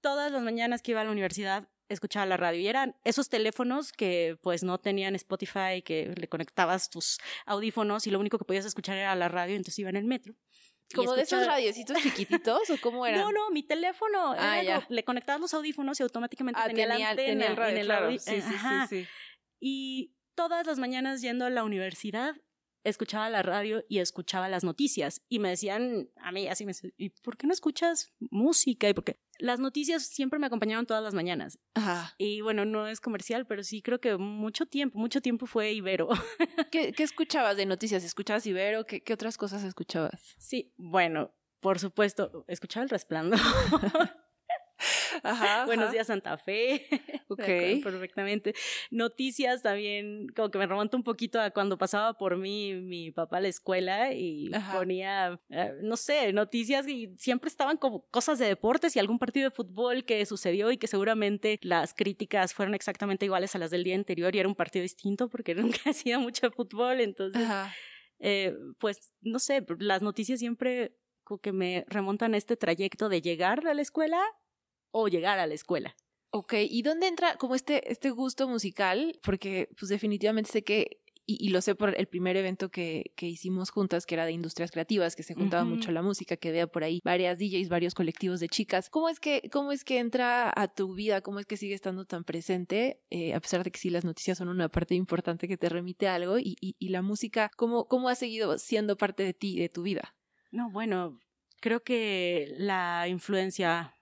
Todas 0.00 0.32
las 0.32 0.42
mañanas 0.42 0.82
que 0.82 0.92
iba 0.92 1.02
a 1.02 1.04
la 1.04 1.10
universidad 1.10 1.68
escuchaba 1.90 2.24
la 2.26 2.36
radio 2.36 2.60
y 2.60 2.66
eran 2.68 2.96
esos 3.04 3.28
teléfonos 3.28 3.92
que 3.92 4.38
pues 4.42 4.62
no 4.62 4.78
tenían 4.78 5.14
Spotify, 5.16 5.82
que 5.84 6.14
le 6.16 6.28
conectabas 6.28 6.88
tus 6.88 7.18
audífonos 7.46 8.06
y 8.06 8.10
lo 8.10 8.18
único 8.18 8.38
que 8.38 8.44
podías 8.44 8.64
escuchar 8.64 8.96
era 8.96 9.14
la 9.14 9.28
radio, 9.28 9.56
entonces 9.56 9.78
iba 9.78 9.90
en 9.90 9.96
el 9.96 10.04
metro. 10.04 10.34
¿Como 10.94 11.14
de 11.14 11.22
esos 11.22 11.46
radiocitos 11.46 11.96
chiquititos 12.02 12.70
o 12.70 12.76
cómo 12.80 13.06
era? 13.06 13.18
No, 13.18 13.30
no, 13.30 13.50
mi 13.50 13.62
teléfono. 13.62 14.34
Ah, 14.36 14.62
ya. 14.62 14.86
le 14.88 15.04
conectabas 15.04 15.40
los 15.40 15.54
audífonos 15.54 16.00
y 16.00 16.02
automáticamente 16.02 16.60
ah, 16.60 16.66
tenía, 16.66 16.88
tenía, 16.88 16.98
la 17.04 17.10
antena 17.10 17.26
tenía 17.32 17.46
el 17.48 17.56
radio, 17.56 17.74
en 17.74 17.80
el 17.80 17.86
claro. 17.86 18.10
audi- 18.10 18.18
Sí, 18.18 18.40
sí, 18.40 18.54
sí, 18.58 18.86
sí. 18.88 19.08
Y 19.60 20.14
todas 20.34 20.66
las 20.66 20.78
mañanas 20.78 21.20
yendo 21.20 21.44
a 21.44 21.50
la 21.50 21.62
universidad 21.64 22.34
escuchaba 22.82 23.28
la 23.28 23.42
radio 23.42 23.84
y 23.88 23.98
escuchaba 23.98 24.48
las 24.48 24.64
noticias 24.64 25.22
y 25.28 25.38
me 25.38 25.50
decían 25.50 26.08
a 26.16 26.32
mí 26.32 26.48
así 26.48 26.64
me 26.64 26.70
decían, 26.70 26.92
¿y 26.96 27.10
por 27.10 27.36
qué 27.36 27.46
no 27.46 27.52
escuchas 27.52 28.10
música? 28.30 28.88
Y 28.88 28.94
porque 28.94 29.20
las 29.40 29.60
noticias 29.60 30.06
siempre 30.06 30.38
me 30.38 30.46
acompañaron 30.46 30.86
todas 30.86 31.02
las 31.02 31.14
mañanas. 31.14 31.58
Ajá. 31.74 32.14
Y 32.18 32.40
bueno, 32.40 32.64
no 32.64 32.86
es 32.86 33.00
comercial, 33.00 33.46
pero 33.46 33.62
sí 33.62 33.82
creo 33.82 34.00
que 34.00 34.16
mucho 34.16 34.66
tiempo, 34.66 34.98
mucho 34.98 35.20
tiempo 35.20 35.46
fue 35.46 35.72
Ibero. 35.72 36.08
¿Qué, 36.70 36.92
qué 36.92 37.02
escuchabas 37.02 37.56
de 37.56 37.66
noticias? 37.66 38.04
¿Escuchabas 38.04 38.46
Ibero? 38.46 38.86
¿Qué, 38.86 39.02
¿Qué 39.02 39.12
otras 39.12 39.36
cosas 39.36 39.64
escuchabas? 39.64 40.34
Sí, 40.38 40.72
bueno, 40.76 41.34
por 41.60 41.78
supuesto, 41.78 42.44
escuchaba 42.48 42.84
el 42.84 42.90
resplandor. 42.90 43.40
Ajá. 45.22 45.66
Buenos 45.66 45.84
ajá. 45.86 45.92
días, 45.92 46.06
Santa 46.06 46.36
Fe. 46.38 46.86
Ok. 47.30 47.44
Perfectamente. 47.84 48.54
Noticias 48.90 49.62
también, 49.62 50.26
como 50.34 50.50
que 50.50 50.58
me 50.58 50.66
remonta 50.66 50.96
un 50.96 51.04
poquito 51.04 51.40
a 51.40 51.52
cuando 51.52 51.78
pasaba 51.78 52.14
por 52.14 52.36
mí 52.36 52.74
mi 52.74 53.12
papá 53.12 53.36
a 53.36 53.40
la 53.40 53.46
escuela 53.46 54.12
y 54.12 54.52
Ajá. 54.52 54.76
ponía, 54.76 55.40
eh, 55.48 55.74
no 55.80 55.96
sé, 55.96 56.32
noticias 56.32 56.88
y 56.88 57.14
siempre 57.18 57.46
estaban 57.46 57.76
como 57.76 58.04
cosas 58.08 58.40
de 58.40 58.46
deportes 58.46 58.96
y 58.96 58.98
algún 58.98 59.20
partido 59.20 59.48
de 59.48 59.54
fútbol 59.54 60.04
que 60.04 60.26
sucedió 60.26 60.72
y 60.72 60.76
que 60.76 60.88
seguramente 60.88 61.60
las 61.62 61.94
críticas 61.94 62.52
fueron 62.52 62.74
exactamente 62.74 63.26
iguales 63.26 63.54
a 63.54 63.58
las 63.58 63.70
del 63.70 63.84
día 63.84 63.94
anterior 63.94 64.34
y 64.34 64.40
era 64.40 64.48
un 64.48 64.56
partido 64.56 64.82
distinto 64.82 65.28
porque 65.28 65.54
nunca 65.84 65.90
hacía 65.90 66.18
mucho 66.18 66.50
fútbol. 66.50 67.00
Entonces, 67.00 67.48
eh, 68.18 68.56
pues, 68.78 69.12
no 69.20 69.38
sé, 69.38 69.64
las 69.78 70.02
noticias 70.02 70.40
siempre 70.40 70.96
como 71.22 71.38
que 71.40 71.52
me 71.52 71.84
remontan 71.86 72.34
a 72.34 72.38
este 72.38 72.56
trayecto 72.56 73.08
de 73.08 73.22
llegar 73.22 73.64
a 73.68 73.74
la 73.74 73.82
escuela 73.82 74.20
o 74.92 75.08
llegar 75.08 75.38
a 75.38 75.46
la 75.46 75.54
escuela. 75.54 75.94
Ok, 76.32 76.54
¿y 76.68 76.82
dónde 76.82 77.08
entra 77.08 77.36
como 77.36 77.54
este, 77.56 77.90
este 77.90 78.10
gusto 78.10 78.48
musical? 78.48 79.18
Porque 79.22 79.68
pues 79.76 79.88
definitivamente 79.88 80.48
sé 80.50 80.62
que, 80.62 81.00
y, 81.26 81.44
y 81.44 81.50
lo 81.50 81.60
sé 81.60 81.74
por 81.74 81.98
el 81.98 82.06
primer 82.06 82.36
evento 82.36 82.68
que, 82.70 83.12
que 83.16 83.26
hicimos 83.26 83.70
juntas, 83.70 84.06
que 84.06 84.14
era 84.14 84.24
de 84.26 84.32
industrias 84.32 84.70
creativas, 84.70 85.16
que 85.16 85.24
se 85.24 85.34
juntaba 85.34 85.64
Ujú. 85.64 85.70
mucho 85.70 85.90
la 85.90 86.02
música, 86.02 86.36
que 86.36 86.52
vea 86.52 86.68
por 86.68 86.84
ahí 86.84 87.00
varias 87.04 87.36
DJs, 87.38 87.68
varios 87.68 87.94
colectivos 87.94 88.38
de 88.38 88.48
chicas. 88.48 88.90
¿Cómo 88.90 89.08
es 89.08 89.18
que, 89.18 89.42
cómo 89.52 89.72
es 89.72 89.82
que 89.82 89.98
entra 89.98 90.52
a 90.54 90.68
tu 90.68 90.94
vida? 90.94 91.20
¿Cómo 91.20 91.40
es 91.40 91.46
que 91.46 91.56
sigue 91.56 91.74
estando 91.74 92.04
tan 92.04 92.22
presente? 92.22 93.02
Eh, 93.10 93.34
a 93.34 93.40
pesar 93.40 93.64
de 93.64 93.72
que 93.72 93.80
sí 93.80 93.90
las 93.90 94.04
noticias 94.04 94.38
son 94.38 94.48
una 94.48 94.68
parte 94.68 94.94
importante 94.94 95.48
que 95.48 95.56
te 95.56 95.68
remite 95.68 96.06
a 96.06 96.14
algo, 96.14 96.38
y, 96.38 96.56
y, 96.60 96.76
y 96.78 96.88
la 96.90 97.02
música, 97.02 97.50
¿cómo, 97.56 97.86
¿cómo 97.88 98.08
ha 98.08 98.14
seguido 98.14 98.56
siendo 98.58 98.96
parte 98.96 99.24
de 99.24 99.34
ti, 99.34 99.58
de 99.58 99.68
tu 99.68 99.82
vida? 99.82 100.14
No, 100.52 100.70
bueno, 100.70 101.18
creo 101.60 101.82
que 101.82 102.52
la 102.58 103.06
influencia, 103.08 103.94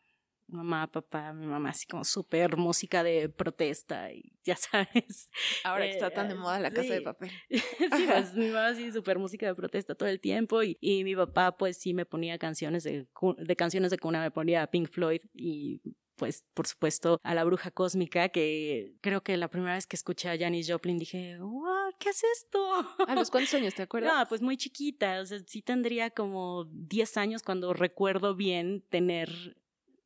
mamá, 0.49 0.87
papá, 0.91 1.33
mi 1.33 1.47
mamá, 1.47 1.71
así 1.71 1.87
como 1.87 2.05
súper 2.05 2.57
música 2.57 3.03
de 3.03 3.29
protesta 3.29 4.13
y 4.13 4.33
ya 4.45 4.57
sabes. 4.57 5.31
Ahora 5.65 5.85
que 5.85 5.91
Eh, 5.91 5.95
está 5.95 6.11
tan 6.11 6.29
de 6.29 6.35
moda 6.35 6.59
la 6.61 6.71
casa 6.71 6.95
de 6.95 7.03
papel. 7.03 7.31
sí, 7.51 8.07
pues 8.07 8.35
mi 8.35 8.49
mamá 8.49 8.75
sí, 8.75 8.91
súper 8.93 9.19
música 9.19 9.47
de 9.47 9.55
protesta 9.55 9.95
todo 9.95 10.09
el 10.09 10.21
tiempo 10.21 10.63
y, 10.63 10.77
y 10.81 11.05
mi 11.05 11.15
papá 11.15 11.57
pues 11.57 11.77
sí 11.79 11.95
me 11.95 12.07
ponía 12.07 12.39
canciones 12.39 12.83
de, 12.85 13.07
de 13.39 13.57
canciones 13.57 13.91
de 13.91 13.99
cuna, 13.99 14.21
me 14.21 14.31
ponía 14.31 14.67
Pink 14.69 14.89
Floyd 14.91 15.21
y 15.35 15.81
pues 16.17 16.45
por 16.53 16.67
supuesto 16.67 17.21
a 17.23 17.33
la 17.33 17.45
bruja 17.45 17.71
cósmica 17.71 18.29
que 18.31 18.97
creo 19.03 19.23
que 19.23 19.37
la 19.37 19.47
primera 19.49 19.75
vez 19.75 19.87
que 19.87 19.95
escuché 19.95 20.29
a 20.29 20.37
Janis 20.37 20.69
Joplin 20.69 20.99
dije, 20.99 21.39
"What, 21.41 21.93
¿qué 22.01 22.09
es 22.09 22.25
esto? 22.25 22.59
¿A 23.07 23.15
los 23.15 23.31
cuántos 23.31 23.55
años 23.55 23.75
te 23.75 23.83
acuerdas? 23.87 24.13
No, 24.13 24.29
pues 24.29 24.43
muy 24.43 24.57
chiquita, 24.57 25.21
o 25.21 25.27
sea, 25.27 25.39
sí 25.47 25.63
tendría 25.63 26.11
como 26.11 26.65
10 26.73 27.17
años 27.19 27.45
cuando 27.45 27.73
recuerdo 27.73 28.35
bien 28.35 28.83
tener 28.91 29.29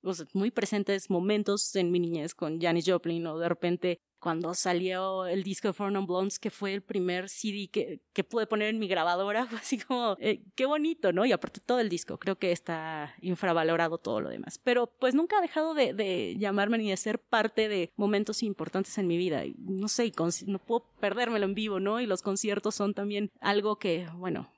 o 0.03 0.13
muy 0.33 0.51
presentes 0.51 1.11
momentos 1.11 1.75
en 1.77 1.91
mi 1.91 2.01
niñez 2.01 2.35
con 2.35 2.61
Janis 2.61 2.85
Joplin 2.87 3.27
o 3.27 3.39
de 3.39 3.49
repente 3.49 4.01
cuando 4.23 4.55
salió 4.55 5.27
el 5.27 5.43
disco 5.43 5.67
de 5.67 5.75
Four 5.75 5.91
Non 5.91 6.07
Blondes, 6.07 6.39
que 6.39 6.51
fue 6.51 6.73
el 6.73 6.81
primer 6.81 7.29
CD 7.29 7.69
que, 7.69 8.03
que 8.13 8.23
pude 8.23 8.47
poner 8.47 8.69
en 8.69 8.79
mi 8.79 8.87
grabadora, 8.87 9.47
fue 9.51 9.59
así 9.59 9.79
como, 9.79 10.17
eh, 10.21 10.45
qué 10.55 10.65
bonito, 10.65 11.13
¿no? 11.13 11.27
Y 11.27 11.33
aparte 11.33 11.61
todo 11.61 11.81
el 11.81 11.89
disco, 11.89 12.19
creo 12.19 12.37
que 12.37 12.53
está 12.53 13.17
infravalorado 13.21 13.99
todo 13.99 14.21
lo 14.21 14.29
demás. 14.29 14.61
Pero 14.63 14.87
pues 14.87 15.17
nunca 15.17 15.39
ha 15.39 15.41
dejado 15.41 15.75
de, 15.75 16.37
llamarme 16.39 16.79
ni 16.79 16.91
de 16.91 16.97
ser 16.97 17.19
parte 17.19 17.69
de 17.69 17.91
momentos 17.97 18.45
importantes 18.45 18.97
en 18.97 19.09
mi 19.09 19.17
vida. 19.17 19.43
No 19.59 19.89
sé, 19.89 20.13
no 20.47 20.61
puedo 20.61 20.87
perdérmelo 21.01 21.45
en 21.45 21.55
vivo, 21.55 21.81
¿no? 21.81 22.01
Y 22.01 22.07
los 22.07 22.23
conciertos 22.23 22.77
son 22.77 22.95
también 22.95 23.29
algo 23.41 23.81
que, 23.81 24.07
bueno, 24.15 24.49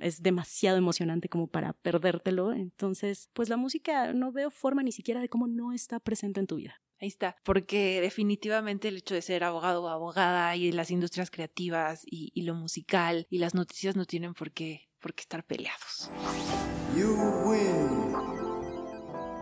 es 0.00 0.22
demasiado 0.22 0.76
emocionante 0.76 1.28
como 1.28 1.46
para 1.46 1.72
perdértelo. 1.72 2.52
Entonces, 2.52 3.28
pues 3.32 3.48
la 3.48 3.56
música 3.56 4.12
no 4.12 4.32
veo 4.32 4.50
forma 4.50 4.82
ni 4.82 4.92
siquiera 4.92 5.20
de 5.20 5.28
cómo 5.28 5.46
no 5.46 5.72
está 5.72 6.00
presente 6.00 6.40
en 6.40 6.46
tu 6.46 6.56
vida. 6.56 6.80
Ahí 7.00 7.08
está, 7.08 7.34
porque 7.42 8.00
definitivamente 8.00 8.86
el 8.86 8.98
hecho 8.98 9.14
de 9.14 9.22
ser 9.22 9.42
abogado 9.42 9.82
o 9.82 9.88
abogada 9.88 10.54
y 10.54 10.70
las 10.70 10.92
industrias 10.92 11.32
creativas 11.32 12.02
y, 12.06 12.30
y 12.32 12.42
lo 12.42 12.54
musical 12.54 13.26
y 13.28 13.38
las 13.38 13.54
noticias 13.54 13.96
no 13.96 14.04
tienen 14.04 14.34
por 14.34 14.52
qué, 14.52 14.88
por 15.00 15.12
qué 15.12 15.22
estar 15.22 15.44
peleados. 15.44 16.10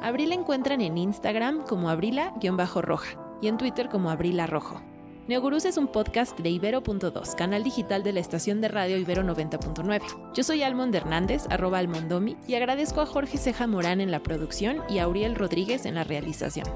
Abril 0.01 0.33
encuentran 0.33 0.81
en 0.81 0.97
Instagram 0.97 1.63
como 1.67 1.91
abrila-roja 1.91 3.39
y 3.43 3.49
en 3.49 3.59
Twitter 3.59 3.91
como 3.91 4.11
abrila 4.11 4.47
rojo. 4.47 4.83
Neogurús 5.31 5.65
es 5.65 5.77
un 5.77 5.87
podcast 5.87 6.37
de 6.41 6.51
Ibero.2, 6.51 7.37
canal 7.37 7.63
digital 7.63 8.03
de 8.03 8.13
la 8.13 8.19
estación 8.19 8.61
de 8.61 8.67
radio 8.67 8.97
Ibero 8.97 9.23
90.9. 9.23 10.33
Yo 10.35 10.43
soy 10.43 10.65
Almond 10.65 10.93
Hernández, 10.93 11.45
arroba 11.51 11.79
almondomi, 11.79 12.37
y 12.49 12.57
agradezco 12.57 13.01
a 13.01 13.07
Jorge 13.07 13.39
Ceja 13.39 13.69
Morán 13.69 14.01
en 14.01 14.11
la 14.11 14.25
producción 14.25 14.83
y 14.89 14.99
a 14.99 15.05
Auriel 15.05 15.37
Rodríguez 15.37 15.87
en 15.87 15.95
la 15.95 16.03
realización. 16.03 16.67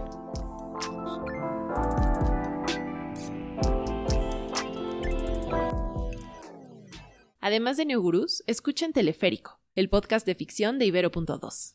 Además 7.41 7.77
de 7.77 7.87
Neogurús, 7.87 8.45
escuchen 8.47 8.93
Teleférico, 8.93 9.59
el 9.75 9.89
podcast 9.89 10.25
de 10.25 10.37
ficción 10.37 10.79
de 10.79 10.87
Ibero.2. 10.87 11.75